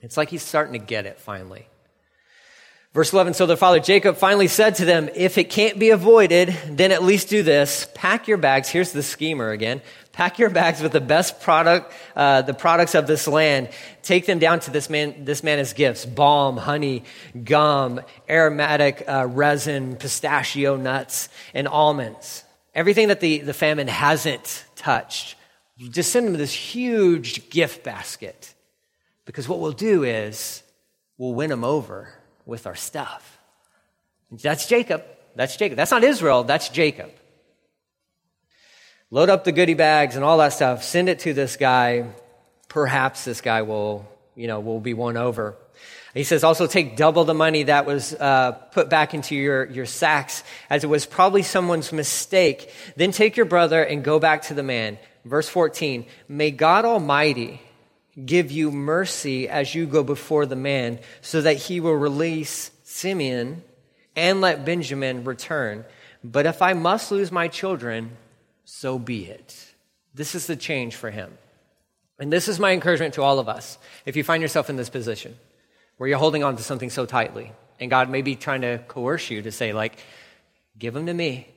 It's 0.00 0.16
like 0.16 0.30
he's 0.30 0.42
starting 0.42 0.72
to 0.72 0.84
get 0.84 1.04
it 1.04 1.20
finally. 1.20 1.68
Verse 2.94 3.12
11 3.12 3.34
So 3.34 3.44
their 3.44 3.58
father 3.58 3.80
Jacob 3.80 4.16
finally 4.16 4.48
said 4.48 4.76
to 4.76 4.86
them, 4.86 5.10
If 5.14 5.36
it 5.36 5.50
can't 5.50 5.78
be 5.78 5.90
avoided, 5.90 6.56
then 6.66 6.92
at 6.92 7.02
least 7.02 7.28
do 7.28 7.42
this. 7.42 7.86
Pack 7.94 8.26
your 8.26 8.38
bags. 8.38 8.70
Here's 8.70 8.92
the 8.92 9.02
schemer 9.02 9.50
again. 9.50 9.82
Pack 10.14 10.38
your 10.38 10.48
bags 10.48 10.80
with 10.80 10.92
the 10.92 11.00
best 11.00 11.40
product, 11.40 11.92
uh, 12.14 12.42
the 12.42 12.54
products 12.54 12.94
of 12.94 13.08
this 13.08 13.26
land. 13.26 13.68
Take 14.02 14.26
them 14.26 14.38
down 14.38 14.60
to 14.60 14.70
this 14.70 14.88
man, 14.88 15.24
this 15.24 15.42
man 15.42 15.58
as 15.58 15.72
gifts 15.72 16.06
balm, 16.06 16.56
honey, 16.56 17.02
gum, 17.42 18.00
aromatic 18.30 19.04
uh, 19.08 19.26
resin, 19.26 19.96
pistachio 19.96 20.76
nuts, 20.76 21.28
and 21.52 21.66
almonds. 21.66 22.44
Everything 22.76 23.08
that 23.08 23.18
the, 23.18 23.40
the 23.40 23.52
famine 23.52 23.88
hasn't 23.88 24.64
touched. 24.76 25.34
Just 25.78 26.12
send 26.12 26.28
them 26.28 26.34
this 26.34 26.54
huge 26.54 27.50
gift 27.50 27.82
basket. 27.82 28.54
Because 29.24 29.48
what 29.48 29.58
we'll 29.58 29.72
do 29.72 30.04
is 30.04 30.62
we'll 31.18 31.34
win 31.34 31.50
them 31.50 31.64
over 31.64 32.14
with 32.46 32.68
our 32.68 32.76
stuff. 32.76 33.40
That's 34.30 34.66
Jacob. 34.66 35.02
That's 35.34 35.56
Jacob. 35.56 35.76
That's 35.76 35.90
not 35.90 36.04
Israel. 36.04 36.44
That's 36.44 36.68
Jacob. 36.68 37.10
Load 39.14 39.30
up 39.30 39.44
the 39.44 39.52
goodie 39.52 39.74
bags 39.74 40.16
and 40.16 40.24
all 40.24 40.38
that 40.38 40.54
stuff. 40.54 40.82
Send 40.82 41.08
it 41.08 41.20
to 41.20 41.32
this 41.32 41.56
guy. 41.56 42.04
Perhaps 42.66 43.24
this 43.24 43.40
guy 43.40 43.62
will, 43.62 44.08
you 44.34 44.48
know, 44.48 44.58
will 44.58 44.80
be 44.80 44.92
won 44.92 45.16
over. 45.16 45.54
He 46.14 46.24
says, 46.24 46.42
also 46.42 46.66
take 46.66 46.96
double 46.96 47.22
the 47.22 47.32
money 47.32 47.62
that 47.62 47.86
was 47.86 48.12
uh, 48.12 48.50
put 48.72 48.90
back 48.90 49.14
into 49.14 49.36
your, 49.36 49.66
your 49.66 49.86
sacks, 49.86 50.42
as 50.68 50.82
it 50.82 50.88
was 50.88 51.06
probably 51.06 51.42
someone's 51.42 51.92
mistake. 51.92 52.74
Then 52.96 53.12
take 53.12 53.36
your 53.36 53.46
brother 53.46 53.84
and 53.84 54.02
go 54.02 54.18
back 54.18 54.42
to 54.46 54.54
the 54.54 54.64
man. 54.64 54.98
Verse 55.24 55.48
14 55.48 56.06
May 56.26 56.50
God 56.50 56.84
Almighty 56.84 57.62
give 58.26 58.50
you 58.50 58.72
mercy 58.72 59.48
as 59.48 59.76
you 59.76 59.86
go 59.86 60.02
before 60.02 60.44
the 60.44 60.56
man, 60.56 60.98
so 61.20 61.40
that 61.40 61.54
he 61.54 61.78
will 61.78 61.94
release 61.94 62.72
Simeon 62.82 63.62
and 64.16 64.40
let 64.40 64.64
Benjamin 64.64 65.22
return. 65.22 65.84
But 66.24 66.46
if 66.46 66.60
I 66.62 66.72
must 66.72 67.12
lose 67.12 67.30
my 67.30 67.46
children, 67.46 68.16
so 68.64 68.98
be 68.98 69.26
it. 69.26 69.74
This 70.14 70.34
is 70.34 70.46
the 70.46 70.56
change 70.56 70.94
for 70.94 71.10
him. 71.10 71.36
And 72.18 72.32
this 72.32 72.48
is 72.48 72.60
my 72.60 72.72
encouragement 72.72 73.14
to 73.14 73.22
all 73.22 73.38
of 73.38 73.48
us. 73.48 73.78
If 74.06 74.16
you 74.16 74.24
find 74.24 74.40
yourself 74.40 74.70
in 74.70 74.76
this 74.76 74.88
position 74.88 75.36
where 75.96 76.08
you're 76.08 76.18
holding 76.18 76.44
on 76.44 76.56
to 76.56 76.62
something 76.62 76.90
so 76.90 77.06
tightly, 77.06 77.52
and 77.80 77.90
God 77.90 78.08
may 78.08 78.22
be 78.22 78.36
trying 78.36 78.60
to 78.60 78.78
coerce 78.86 79.30
you 79.30 79.42
to 79.42 79.52
say, 79.52 79.72
like, 79.72 79.98
give 80.78 80.94
them 80.94 81.06
to 81.06 81.14
me, 81.14 81.48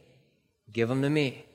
give 0.71 0.89
them 0.89 1.01
to 1.03 1.09
me. 1.09 1.45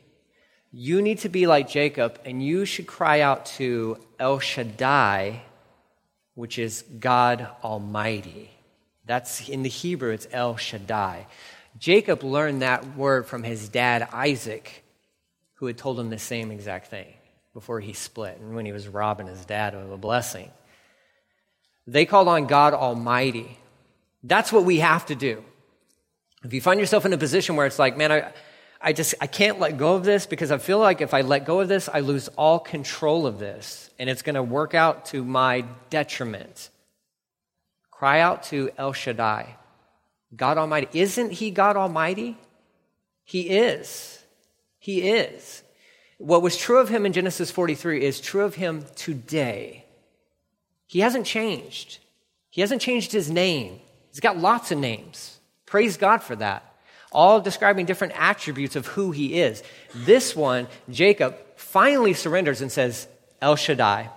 You 0.70 1.02
need 1.02 1.18
to 1.18 1.28
be 1.28 1.46
like 1.46 1.68
Jacob, 1.68 2.20
and 2.24 2.42
you 2.42 2.64
should 2.64 2.86
cry 2.86 3.20
out 3.20 3.46
to 3.46 3.98
El 4.18 4.38
Shaddai, 4.38 5.42
which 6.34 6.58
is 6.58 6.82
God 6.98 7.46
Almighty. 7.62 8.50
That's 9.04 9.48
in 9.48 9.62
the 9.62 9.68
Hebrew, 9.68 10.12
it's 10.12 10.28
El 10.32 10.56
Shaddai. 10.56 11.26
Jacob 11.78 12.22
learned 12.22 12.62
that 12.62 12.96
word 12.96 13.26
from 13.26 13.42
his 13.42 13.68
dad, 13.68 14.08
Isaac, 14.12 14.81
who 15.62 15.68
had 15.68 15.78
told 15.78 16.00
him 16.00 16.10
the 16.10 16.18
same 16.18 16.50
exact 16.50 16.88
thing 16.88 17.06
before 17.54 17.78
he 17.78 17.92
split 17.92 18.36
and 18.40 18.56
when 18.56 18.66
he 18.66 18.72
was 18.72 18.88
robbing 18.88 19.28
his 19.28 19.44
dad 19.44 19.76
of 19.76 19.92
a 19.92 19.96
blessing. 19.96 20.50
They 21.86 22.04
called 22.04 22.26
on 22.26 22.48
God 22.48 22.74
Almighty. 22.74 23.58
That's 24.24 24.52
what 24.52 24.64
we 24.64 24.80
have 24.80 25.06
to 25.06 25.14
do. 25.14 25.44
If 26.42 26.52
you 26.52 26.60
find 26.60 26.80
yourself 26.80 27.06
in 27.06 27.12
a 27.12 27.16
position 27.16 27.54
where 27.54 27.64
it's 27.64 27.78
like, 27.78 27.96
man, 27.96 28.10
I, 28.10 28.32
I 28.80 28.92
just 28.92 29.14
I 29.20 29.28
can't 29.28 29.60
let 29.60 29.78
go 29.78 29.94
of 29.94 30.02
this 30.02 30.26
because 30.26 30.50
I 30.50 30.58
feel 30.58 30.80
like 30.80 31.00
if 31.00 31.14
I 31.14 31.20
let 31.20 31.44
go 31.44 31.60
of 31.60 31.68
this, 31.68 31.88
I 31.88 32.00
lose 32.00 32.26
all 32.36 32.58
control 32.58 33.24
of 33.24 33.38
this, 33.38 33.88
and 34.00 34.10
it's 34.10 34.22
going 34.22 34.34
to 34.34 34.42
work 34.42 34.74
out 34.74 35.04
to 35.12 35.22
my 35.22 35.64
detriment. 35.90 36.70
Cry 37.92 38.18
out 38.18 38.42
to 38.50 38.72
El 38.76 38.94
Shaddai, 38.94 39.54
God 40.34 40.58
Almighty. 40.58 40.88
Isn't 40.92 41.30
He 41.30 41.52
God 41.52 41.76
Almighty? 41.76 42.36
He 43.22 43.42
is. 43.42 44.18
He 44.82 45.10
is. 45.10 45.62
What 46.18 46.42
was 46.42 46.56
true 46.56 46.78
of 46.78 46.88
Him 46.88 47.06
in 47.06 47.12
Genesis 47.12 47.52
43 47.52 48.04
is 48.04 48.20
true 48.20 48.44
of 48.44 48.56
Him 48.56 48.84
today. 48.96 49.84
He 50.88 50.98
hasn't 50.98 51.24
changed. 51.24 52.00
He 52.50 52.62
hasn't 52.62 52.82
changed 52.82 53.12
His 53.12 53.30
name. 53.30 53.78
He's 54.10 54.20
got 54.20 54.38
lots 54.38 54.72
of 54.72 54.78
names. 54.78 55.38
Praise 55.66 55.96
God 55.96 56.22
for 56.22 56.34
that 56.36 56.72
all 57.12 57.40
describing 57.40 57.86
different 57.86 58.14
attributes 58.16 58.74
of 58.74 58.86
who 58.86 59.10
he 59.10 59.40
is. 59.40 59.62
This 59.94 60.34
one, 60.34 60.66
Jacob, 60.90 61.36
finally 61.56 62.14
surrenders 62.14 62.60
and 62.60 62.72
says, 62.72 63.06
El 63.40 63.56
Shaddai. 63.56 64.10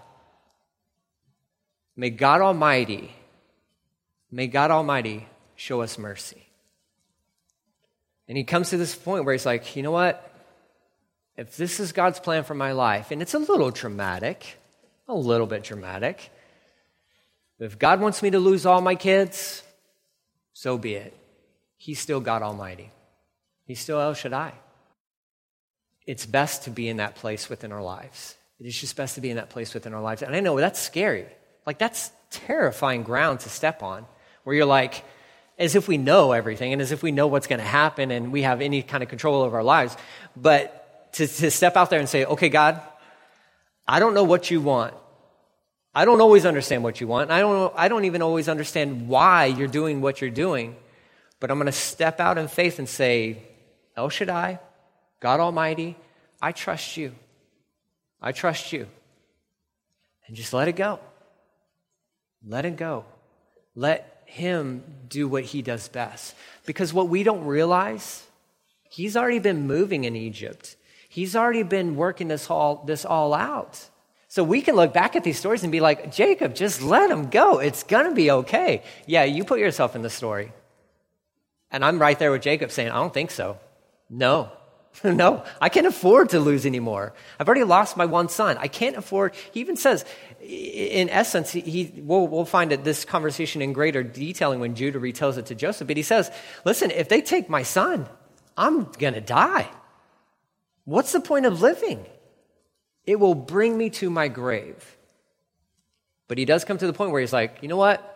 May 1.95 2.09
God 2.09 2.41
Almighty, 2.41 3.13
may 4.31 4.47
God 4.47 4.71
Almighty 4.71 5.27
show 5.55 5.81
us 5.81 5.97
mercy. 5.97 6.41
And 8.27 8.37
he 8.37 8.43
comes 8.43 8.69
to 8.69 8.77
this 8.77 8.95
point 8.95 9.25
where 9.25 9.33
he's 9.33 9.45
like, 9.45 9.75
you 9.75 9.83
know 9.83 9.91
what? 9.91 10.31
If 11.37 11.57
this 11.57 11.79
is 11.79 11.91
God's 11.91 12.19
plan 12.19 12.43
for 12.43 12.53
my 12.53 12.71
life, 12.71 13.11
and 13.11 13.21
it's 13.21 13.33
a 13.33 13.39
little 13.39 13.71
dramatic, 13.71 14.57
a 15.07 15.13
little 15.13 15.47
bit 15.47 15.63
dramatic, 15.63 16.31
if 17.59 17.77
God 17.77 18.01
wants 18.01 18.21
me 18.21 18.31
to 18.31 18.39
lose 18.39 18.65
all 18.65 18.81
my 18.81 18.95
kids, 18.95 19.63
so 20.53 20.77
be 20.77 20.95
it. 20.95 21.17
He's 21.77 21.99
still 21.99 22.19
God 22.19 22.41
Almighty. 22.41 22.91
He's 23.65 23.79
still 23.79 23.99
El 23.99 24.13
Shaddai. 24.13 24.53
It's 26.05 26.25
best 26.25 26.63
to 26.63 26.69
be 26.69 26.87
in 26.87 26.97
that 26.97 27.15
place 27.15 27.49
within 27.49 27.71
our 27.71 27.81
lives. 27.81 28.35
It 28.59 28.67
is 28.67 28.79
just 28.79 28.95
best 28.95 29.15
to 29.15 29.21
be 29.21 29.29
in 29.29 29.37
that 29.37 29.49
place 29.49 29.73
within 29.73 29.93
our 29.93 30.01
lives. 30.01 30.21
And 30.21 30.35
I 30.35 30.39
know 30.39 30.57
that's 30.57 30.79
scary. 30.79 31.27
Like, 31.65 31.79
that's 31.79 32.11
terrifying 32.29 33.03
ground 33.03 33.41
to 33.41 33.49
step 33.49 33.83
on, 33.83 34.05
where 34.43 34.55
you're 34.55 34.65
like, 34.65 35.03
as 35.57 35.75
if 35.75 35.87
we 35.87 35.97
know 35.97 36.31
everything 36.31 36.73
and 36.73 36.81
as 36.81 36.91
if 36.91 37.01
we 37.01 37.11
know 37.11 37.27
what's 37.27 37.47
going 37.47 37.59
to 37.59 37.65
happen 37.65 38.11
and 38.11 38.31
we 38.31 38.43
have 38.43 38.61
any 38.61 38.81
kind 38.81 39.01
of 39.01 39.09
control 39.09 39.41
over 39.41 39.57
our 39.57 39.63
lives. 39.63 39.95
But 40.35 40.84
to, 41.15 41.27
to 41.27 41.51
step 41.51 41.75
out 41.75 41.89
there 41.89 41.99
and 41.99 42.09
say, 42.09 42.25
okay, 42.25 42.49
God, 42.49 42.81
I 43.87 43.99
don't 43.99 44.13
know 44.13 44.23
what 44.23 44.51
you 44.51 44.61
want. 44.61 44.93
I 45.93 46.03
don't 46.03 46.19
always 46.19 46.45
understand 46.45 46.83
what 46.83 46.99
you 46.99 47.07
want. 47.07 47.31
I 47.31 47.39
don't, 47.39 47.53
know, 47.53 47.73
I 47.75 47.87
don't 47.87 48.05
even 48.05 48.21
always 48.21 48.49
understand 48.49 49.07
why 49.07 49.45
you're 49.45 49.69
doing 49.69 50.01
what 50.01 50.19
you're 50.19 50.29
doing. 50.29 50.75
But 51.39 51.51
I'm 51.51 51.57
going 51.57 51.67
to 51.67 51.71
step 51.71 52.19
out 52.19 52.37
in 52.37 52.49
faith 52.49 52.79
and 52.79 52.89
say, 52.89 53.41
El 53.95 54.09
Shaddai, 54.09 54.59
God 55.21 55.39
Almighty, 55.39 55.95
I 56.41 56.51
trust 56.51 56.97
you. 56.97 57.15
I 58.21 58.33
trust 58.33 58.73
you. 58.73 58.87
And 60.27 60.35
just 60.35 60.53
let 60.53 60.67
it 60.67 60.75
go. 60.75 60.99
Let 62.45 62.65
it 62.65 62.75
go. 62.75 63.05
Let 63.73 64.23
Him 64.25 64.83
do 65.07 65.29
what 65.29 65.45
He 65.45 65.61
does 65.61 65.87
best. 65.87 66.35
Because 66.65 66.93
what 66.93 67.07
we 67.07 67.23
don't 67.23 67.45
realize, 67.45 68.25
He's 68.89 69.15
already 69.15 69.39
been 69.39 69.65
moving 69.65 70.03
in 70.03 70.15
Egypt. 70.15 70.75
He's 71.15 71.33
already 71.33 71.63
been 71.63 71.95
working 71.95 72.27
this 72.27 72.49
all, 72.49 72.83
this 72.85 73.05
all 73.05 73.33
out. 73.33 73.89
So 74.27 74.43
we 74.43 74.61
can 74.61 74.75
look 74.75 74.91
back 74.91 75.15
at 75.15 75.23
these 75.23 75.39
stories 75.39 75.63
and 75.63 75.71
be 75.71 75.79
like, 75.79 76.11
Jacob, 76.11 76.53
just 76.53 76.81
let 76.81 77.09
him 77.09 77.29
go. 77.29 77.59
It's 77.59 77.83
going 77.83 78.09
to 78.09 78.13
be 78.13 78.31
okay. 78.31 78.83
Yeah, 79.05 79.23
you 79.23 79.45
put 79.45 79.59
yourself 79.59 79.95
in 79.95 80.01
the 80.01 80.09
story. 80.09 80.51
And 81.71 81.85
I'm 81.85 81.99
right 81.99 82.19
there 82.19 82.31
with 82.31 82.41
Jacob 82.41 82.69
saying, 82.69 82.89
I 82.89 82.95
don't 82.95 83.13
think 83.13 83.31
so. 83.31 83.57
No, 84.09 84.51
no, 85.05 85.45
I 85.61 85.69
can't 85.69 85.87
afford 85.87 86.31
to 86.31 86.39
lose 86.41 86.65
anymore. 86.65 87.13
I've 87.39 87.47
already 87.47 87.63
lost 87.63 87.95
my 87.95 88.05
one 88.05 88.27
son. 88.27 88.57
I 88.59 88.67
can't 88.67 88.97
afford. 88.97 89.35
He 89.53 89.61
even 89.61 89.77
says, 89.77 90.03
in 90.41 91.07
essence, 91.07 91.49
he, 91.49 91.61
he 91.61 92.01
we'll, 92.01 92.27
we'll, 92.27 92.43
find 92.43 92.73
it, 92.73 92.83
this 92.83 93.05
conversation 93.05 93.61
in 93.61 93.71
greater 93.71 94.03
detailing 94.03 94.59
when 94.59 94.75
Judah 94.75 94.99
retells 94.99 95.37
it 95.37 95.45
to 95.45 95.55
Joseph. 95.55 95.87
But 95.87 95.95
he 95.95 96.03
says, 96.03 96.29
listen, 96.65 96.91
if 96.91 97.07
they 97.07 97.21
take 97.21 97.47
my 97.47 97.63
son, 97.63 98.05
I'm 98.57 98.91
going 98.99 99.13
to 99.13 99.21
die. 99.21 99.69
What's 100.85 101.11
the 101.11 101.19
point 101.19 101.45
of 101.45 101.61
living? 101.61 102.05
It 103.05 103.19
will 103.19 103.35
bring 103.35 103.77
me 103.77 103.89
to 103.91 104.09
my 104.09 104.27
grave. 104.27 104.97
But 106.27 106.37
he 106.37 106.45
does 106.45 106.63
come 106.63 106.77
to 106.77 106.87
the 106.87 106.93
point 106.93 107.11
where 107.11 107.21
he's 107.21 107.33
like, 107.33 107.59
you 107.61 107.67
know 107.67 107.77
what? 107.77 108.11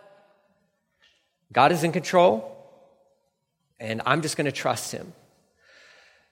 God 1.52 1.72
is 1.72 1.84
in 1.84 1.92
control 1.92 2.56
and 3.78 4.02
I'm 4.06 4.22
just 4.22 4.36
going 4.36 4.46
to 4.46 4.52
trust 4.52 4.92
him. 4.92 5.12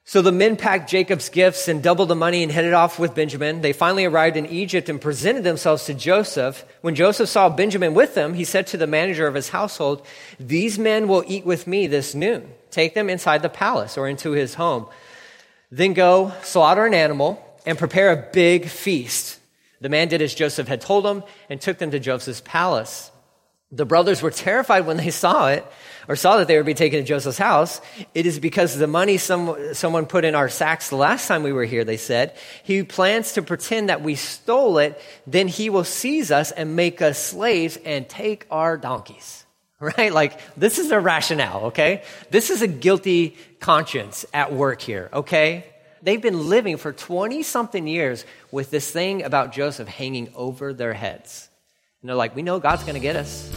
So 0.05 0.23
the 0.23 0.33
men 0.33 0.57
packed 0.57 0.89
Jacob's 0.89 1.29
gifts 1.29 1.69
and 1.69 1.83
doubled 1.83 2.09
the 2.09 2.15
money 2.15 2.43
and 2.43 2.51
headed 2.51 2.73
off 2.73 2.99
with 2.99 3.15
Benjamin. 3.15 3.61
They 3.61 3.75
finally 3.75 4.07
arrived 4.07 4.39
in 4.39 4.47
Egypt 4.47 4.89
and 4.89 4.99
presented 4.99 5.45
themselves 5.45 5.85
to 5.85 5.93
Joseph. 5.93 6.65
When 6.81 6.95
Joseph 6.95 7.29
saw 7.29 7.51
Benjamin 7.51 7.93
with 7.93 8.15
them, 8.15 8.33
he 8.33 8.45
said 8.45 8.67
to 8.69 8.79
the 8.79 8.87
manager 8.87 9.27
of 9.27 9.35
his 9.35 9.51
household, 9.51 10.07
These 10.41 10.79
men 10.79 11.09
will 11.09 11.25
eat 11.27 11.45
with 11.45 11.67
me 11.67 11.87
this 11.87 12.15
noon. 12.15 12.51
Take 12.71 12.95
them 12.95 13.11
inside 13.11 13.43
the 13.43 13.51
palace 13.51 13.99
or 13.99 14.09
into 14.09 14.31
his 14.31 14.55
home. 14.55 14.87
Then 15.71 15.93
go 15.93 16.33
slaughter 16.43 16.87
an 16.87 16.95
animal 16.95 17.45
and 17.67 17.79
prepare 17.79 18.13
a 18.13 18.31
big 18.33 18.67
feast. 18.67 19.39
The 19.81 19.89
man 19.89 20.09
did 20.09 20.23
as 20.23 20.35
Joseph 20.35 20.69
had 20.69 20.81
told 20.81 21.07
him 21.07 21.23
and 21.49 21.61
took 21.61 21.79
them 21.79 21.91
to 21.91 22.01
Joseph's 22.01 22.41
palace. 22.41 23.11
The 23.71 23.85
brothers 23.85 24.23
were 24.23 24.31
terrified 24.31 24.87
when 24.87 24.97
they 24.97 25.11
saw 25.11 25.49
it 25.49 25.67
or 26.09 26.17
saw 26.17 26.39
that 26.39 26.49
they 26.49 26.57
would 26.57 26.65
be 26.65 26.73
taken 26.73 27.01
to 27.01 27.07
Joseph's 27.07 27.37
house. 27.37 27.83
It 28.15 28.25
is 28.25 28.39
because 28.39 28.75
the 28.77 28.87
money 28.87 29.19
some, 29.19 29.75
someone 29.75 30.07
put 30.07 30.25
in 30.25 30.35
our 30.35 30.49
sacks 30.49 30.89
the 30.89 30.97
last 30.97 31.29
time 31.29 31.43
we 31.43 31.53
were 31.53 31.67
here, 31.67 31.85
they 31.85 31.99
said. 31.99 32.35
He 32.65 32.83
plans 32.83 33.35
to 33.35 33.43
pretend 33.43 33.91
that 33.91 34.01
we 34.01 34.15
stole 34.15 34.79
it. 34.79 34.99
Then 35.27 35.49
he 35.49 35.69
will 35.69 35.85
seize 35.85 36.31
us 36.31 36.51
and 36.51 36.77
make 36.77 37.03
us 37.03 37.23
slaves 37.23 37.77
and 37.85 38.09
take 38.09 38.47
our 38.51 38.79
donkeys. 38.79 39.45
Right? 39.97 40.13
Like, 40.13 40.41
this 40.57 40.79
is 40.79 40.91
a 40.91 40.99
rationale, 40.99 41.67
okay? 41.67 42.03
This 42.31 42.51
is 42.51 42.63
a 42.63 42.67
guilty 42.67 43.37
conscience 43.61 44.27
at 44.35 44.53
work 44.53 44.81
here, 44.81 45.09
okay? 45.13 45.67
They've 46.03 46.21
been 46.21 46.49
living 46.49 46.79
for 46.79 46.93
20 46.93 47.45
something 47.45 47.87
years 47.87 48.25
with 48.51 48.71
this 48.71 48.91
thing 48.91 49.23
about 49.23 49.53
Joseph 49.53 49.87
hanging 49.87 50.33
over 50.35 50.75
their 50.75 50.95
heads. 50.95 51.49
And 52.03 52.09
they're 52.09 52.17
like, 52.17 52.35
we 52.35 52.43
know 52.43 52.59
God's 52.59 52.83
to 52.95 53.01
get 53.01 53.15
us. 53.15 53.53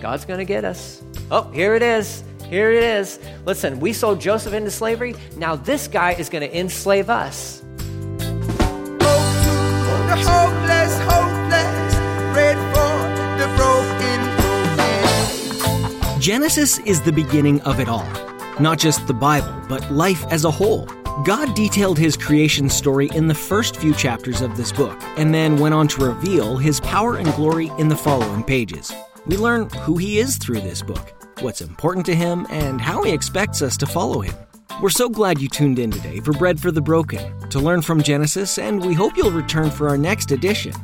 God's 0.00 0.24
to 0.38 0.46
get 0.46 0.64
us. 0.64 1.02
Oh, 1.30 1.50
here 1.50 1.74
it 1.74 1.82
is. 1.82 2.22
Here 2.48 2.70
it 2.70 2.82
is. 2.82 3.18
Listen, 3.44 3.80
we 3.80 3.92
sold 3.92 4.20
Joseph 4.20 4.52
into 4.52 4.70
slavery. 4.70 5.14
Now 5.36 5.56
this 5.56 5.88
guy 5.88 6.12
is 6.12 6.28
to 6.48 6.58
enslave 6.58 7.10
us. 7.10 7.62
Genesis 16.26 16.80
is 16.80 17.00
the 17.00 17.12
beginning 17.12 17.60
of 17.60 17.78
it 17.78 17.88
all. 17.88 18.10
Not 18.58 18.80
just 18.80 19.06
the 19.06 19.14
Bible, 19.14 19.54
but 19.68 19.92
life 19.92 20.26
as 20.32 20.44
a 20.44 20.50
whole. 20.50 20.86
God 21.24 21.54
detailed 21.54 22.00
his 22.00 22.16
creation 22.16 22.68
story 22.68 23.08
in 23.14 23.28
the 23.28 23.34
first 23.34 23.76
few 23.76 23.94
chapters 23.94 24.40
of 24.40 24.56
this 24.56 24.72
book, 24.72 25.00
and 25.16 25.32
then 25.32 25.56
went 25.56 25.72
on 25.72 25.86
to 25.86 26.04
reveal 26.04 26.56
his 26.56 26.80
power 26.80 27.14
and 27.14 27.32
glory 27.34 27.70
in 27.78 27.86
the 27.86 27.96
following 27.96 28.42
pages. 28.42 28.92
We 29.26 29.36
learn 29.36 29.70
who 29.70 29.98
he 29.98 30.18
is 30.18 30.36
through 30.36 30.62
this 30.62 30.82
book, 30.82 31.14
what's 31.42 31.60
important 31.60 32.04
to 32.06 32.16
him, 32.16 32.44
and 32.50 32.80
how 32.80 33.04
he 33.04 33.12
expects 33.12 33.62
us 33.62 33.76
to 33.76 33.86
follow 33.86 34.18
him. 34.18 34.34
We're 34.82 34.90
so 34.90 35.08
glad 35.08 35.40
you 35.40 35.48
tuned 35.48 35.78
in 35.78 35.92
today 35.92 36.18
for 36.18 36.32
Bread 36.32 36.58
for 36.58 36.72
the 36.72 36.82
Broken 36.82 37.48
to 37.50 37.60
learn 37.60 37.82
from 37.82 38.02
Genesis, 38.02 38.58
and 38.58 38.84
we 38.84 38.94
hope 38.94 39.16
you'll 39.16 39.30
return 39.30 39.70
for 39.70 39.88
our 39.88 39.96
next 39.96 40.32
edition. 40.32 40.74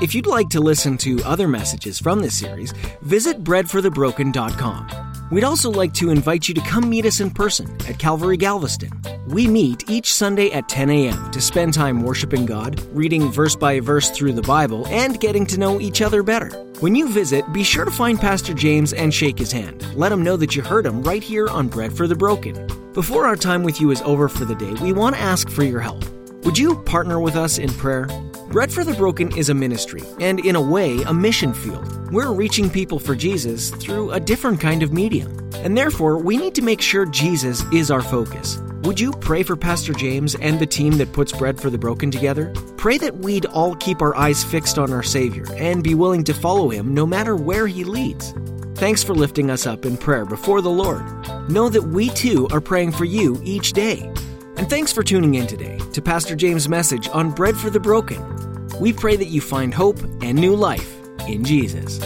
If 0.00 0.14
you'd 0.14 0.26
like 0.26 0.48
to 0.50 0.60
listen 0.60 0.96
to 0.98 1.22
other 1.24 1.46
messages 1.46 1.98
from 1.98 2.20
this 2.20 2.38
series, 2.38 2.72
visit 3.02 3.44
breadforthebroken.com. 3.44 5.28
We'd 5.30 5.44
also 5.44 5.70
like 5.70 5.92
to 5.94 6.08
invite 6.08 6.48
you 6.48 6.54
to 6.54 6.60
come 6.62 6.88
meet 6.88 7.04
us 7.04 7.20
in 7.20 7.30
person 7.30 7.70
at 7.86 7.98
Calvary 7.98 8.38
Galveston. 8.38 8.90
We 9.28 9.46
meet 9.46 9.90
each 9.90 10.14
Sunday 10.14 10.52
at 10.52 10.70
10 10.70 10.88
a.m. 10.88 11.30
to 11.32 11.40
spend 11.42 11.74
time 11.74 12.02
worshiping 12.02 12.46
God, 12.46 12.80
reading 12.94 13.30
verse 13.30 13.54
by 13.54 13.78
verse 13.80 14.08
through 14.08 14.32
the 14.32 14.40
Bible, 14.40 14.86
and 14.86 15.20
getting 15.20 15.44
to 15.44 15.60
know 15.60 15.78
each 15.78 16.00
other 16.00 16.22
better. 16.22 16.48
When 16.80 16.94
you 16.94 17.06
visit, 17.10 17.52
be 17.52 17.62
sure 17.62 17.84
to 17.84 17.90
find 17.90 18.18
Pastor 18.18 18.54
James 18.54 18.94
and 18.94 19.12
shake 19.12 19.38
his 19.38 19.52
hand. 19.52 19.86
Let 19.94 20.12
him 20.12 20.22
know 20.22 20.38
that 20.38 20.56
you 20.56 20.62
heard 20.62 20.86
him 20.86 21.02
right 21.02 21.22
here 21.22 21.46
on 21.46 21.68
Bread 21.68 21.92
for 21.92 22.08
the 22.08 22.16
Broken. 22.16 22.66
Before 22.94 23.26
our 23.26 23.36
time 23.36 23.64
with 23.64 23.82
you 23.82 23.90
is 23.90 24.00
over 24.00 24.30
for 24.30 24.46
the 24.46 24.54
day, 24.54 24.72
we 24.82 24.94
want 24.94 25.14
to 25.16 25.20
ask 25.20 25.50
for 25.50 25.62
your 25.62 25.80
help. 25.80 26.02
Would 26.46 26.56
you 26.56 26.74
partner 26.84 27.20
with 27.20 27.36
us 27.36 27.58
in 27.58 27.68
prayer? 27.68 28.08
Bread 28.50 28.72
for 28.72 28.82
the 28.82 28.94
Broken 28.94 29.36
is 29.36 29.48
a 29.48 29.54
ministry, 29.54 30.02
and 30.18 30.44
in 30.44 30.56
a 30.56 30.60
way, 30.60 31.00
a 31.02 31.14
mission 31.14 31.54
field. 31.54 32.10
We're 32.10 32.32
reaching 32.32 32.68
people 32.68 32.98
for 32.98 33.14
Jesus 33.14 33.70
through 33.70 34.10
a 34.10 34.18
different 34.18 34.60
kind 34.60 34.82
of 34.82 34.92
medium, 34.92 35.38
and 35.54 35.78
therefore, 35.78 36.18
we 36.18 36.36
need 36.36 36.56
to 36.56 36.62
make 36.62 36.80
sure 36.80 37.06
Jesus 37.06 37.62
is 37.72 37.92
our 37.92 38.02
focus. 38.02 38.60
Would 38.82 38.98
you 38.98 39.12
pray 39.12 39.44
for 39.44 39.54
Pastor 39.54 39.92
James 39.92 40.34
and 40.34 40.58
the 40.58 40.66
team 40.66 40.94
that 40.94 41.12
puts 41.12 41.30
Bread 41.30 41.60
for 41.60 41.70
the 41.70 41.78
Broken 41.78 42.10
together? 42.10 42.52
Pray 42.76 42.98
that 42.98 43.18
we'd 43.18 43.46
all 43.46 43.76
keep 43.76 44.02
our 44.02 44.16
eyes 44.16 44.42
fixed 44.42 44.80
on 44.80 44.92
our 44.92 45.04
Savior 45.04 45.44
and 45.54 45.84
be 45.84 45.94
willing 45.94 46.24
to 46.24 46.34
follow 46.34 46.70
him 46.70 46.92
no 46.92 47.06
matter 47.06 47.36
where 47.36 47.68
he 47.68 47.84
leads. 47.84 48.34
Thanks 48.74 49.04
for 49.04 49.14
lifting 49.14 49.48
us 49.48 49.64
up 49.64 49.86
in 49.86 49.96
prayer 49.96 50.24
before 50.24 50.60
the 50.60 50.70
Lord. 50.70 51.04
Know 51.48 51.68
that 51.68 51.84
we 51.84 52.08
too 52.08 52.48
are 52.50 52.60
praying 52.60 52.92
for 52.92 53.04
you 53.04 53.40
each 53.44 53.74
day. 53.74 54.12
And 54.60 54.68
thanks 54.68 54.92
for 54.92 55.02
tuning 55.02 55.36
in 55.36 55.46
today 55.46 55.78
to 55.94 56.02
Pastor 56.02 56.36
James' 56.36 56.68
message 56.68 57.08
on 57.14 57.30
Bread 57.30 57.56
for 57.56 57.70
the 57.70 57.80
Broken. 57.80 58.68
We 58.78 58.92
pray 58.92 59.16
that 59.16 59.28
you 59.28 59.40
find 59.40 59.72
hope 59.72 59.98
and 60.20 60.34
new 60.34 60.54
life 60.54 60.98
in 61.26 61.44
Jesus. 61.44 61.98